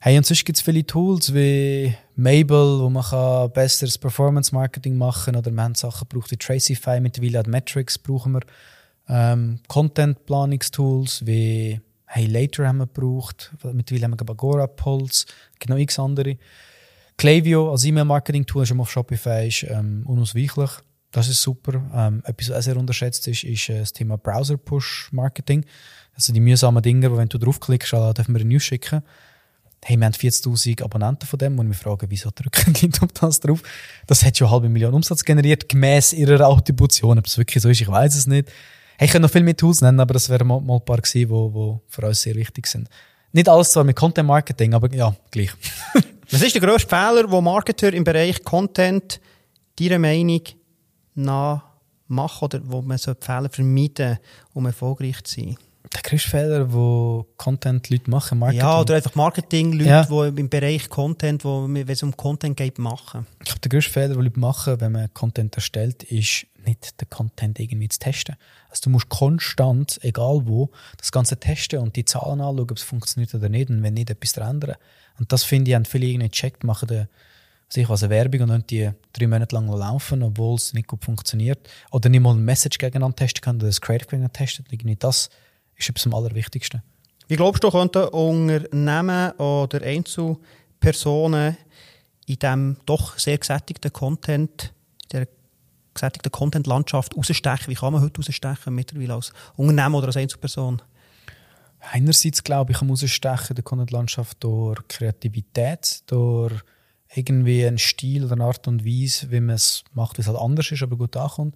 [0.00, 5.32] Hey, und sonst gibt es viele Tools wie Mabel, wo man kann besseres Performance-Marketing machen
[5.32, 5.36] kann.
[5.36, 8.42] Oder man haben Sachen braucht wie Tracify, mittlerweile auch Metrics brauchen wir.
[9.08, 13.52] Ähm, Content-Planungstools wie Hey Later haben wir gebraucht.
[13.72, 15.26] Mittlerweile haben wir Agora, Pulse,
[15.58, 16.36] genau x andere.
[17.16, 20.70] Klaviyo als E-Mail-Marketing-Tool, schon auf Shopify, ist ähm, unausweichlich.
[21.10, 21.82] Das ist super.
[21.94, 25.64] Ähm, etwas, was sehr unterschätzt ist, ist äh, das Thema Browser-Push-Marketing.
[26.14, 29.02] Also die mühsamen Dinge, wo wenn du draufklickst, dürfen wir eine News schicken.
[29.84, 33.40] Hey, wir haben 40.000 Abonnenten von dem und wir fragen, wieso drücken die auf das
[33.40, 33.62] drauf?
[34.06, 37.18] Das hat schon eine halbe Million Umsatz generiert, gemäß ihrer Attribution.
[37.18, 38.50] Ob es wirklich so ist, ich weiß es nicht.
[38.96, 40.98] Hey, ich könnte noch viel mehr Tools nennen, aber das wären mal, mal ein paar
[40.98, 42.88] gewesen, die wo, wo für uns sehr wichtig sind.
[43.32, 45.50] Nicht alles zwar mit Content Marketing, aber ja, gleich.
[46.30, 49.20] Was ist der grösste Fehler, wo Marketer im Bereich Content
[49.78, 50.42] deiner Meinung
[51.14, 51.64] nach
[52.06, 54.18] machen oder wo man so Fehler vermeiden
[54.52, 55.56] um erfolgreich zu sein?
[55.92, 58.64] Der größte Fehler, wo Content-Leute machen, Marketing.
[58.64, 60.04] Ja, oder einfach Marketing-Leute, ja.
[60.04, 63.26] die im Bereich Content, wo, wenn es um Content geht, machen.
[63.40, 67.10] Ich glaube, der größte Fehler, den Leute machen, wenn man Content erstellt, ist nicht den
[67.10, 68.36] Content irgendwie zu testen.
[68.68, 72.82] Also du musst konstant, egal wo, das Ganze testen und die Zahlen anschauen, ob es
[72.82, 74.76] funktioniert oder nicht und wenn nicht, etwas ändern.
[75.18, 77.08] Und das finde ich, haben viele irgendwie gecheckt, machen den,
[77.68, 81.04] sich was eine Werbung und dann die drei Monate lang laufen, obwohl es nicht gut
[81.04, 81.68] funktioniert.
[81.90, 84.66] Oder nicht mal ein Message gegeneinander testen kann oder das Creative gegeneinander testen.
[84.70, 85.30] Irgendwie das
[85.76, 86.82] ist etwas am allerwichtigsten.
[87.26, 91.56] Wie glaubst du, könnten Unternehmen oder Einzelpersonen
[92.26, 94.72] in diesem doch sehr gesättigten Content,
[95.12, 95.26] der
[95.94, 97.68] gesättigten Content-Landschaft rausstechen?
[97.68, 100.82] Wie kann man heute rausstechen, mittlerweile als Unternehmen oder als Einzelperson?
[101.92, 106.62] Einerseits glaube ich, kann man rausstechen der Content-Landschaft durch Kreativität, durch
[107.14, 110.38] irgendwie einen Stil oder eine Art und Weise, wie man es macht, wie es halt
[110.38, 111.54] anders ist, aber gut ankommt.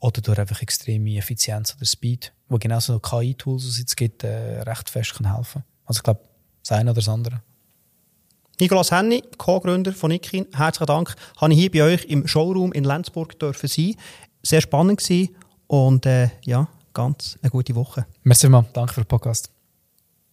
[0.00, 4.60] Oder durch einfach extreme Effizienz oder Speed, wo genauso KI-Tools, die es jetzt gibt, äh,
[4.62, 6.20] recht fest kann helfen Also ich glaube,
[6.62, 7.42] das eine oder das andere.
[8.60, 11.14] Nicolas Henny, Co-Gründer von Nikin, herzlichen Dank.
[11.36, 13.94] Habe ich hier bei euch im Showroom in Lenzburg dürfen sein.
[14.42, 15.36] Sehr spannend gewesen
[15.68, 18.06] und äh, ja, ganz eine gute Woche.
[18.24, 19.57] Merci mal, danke für den Podcast.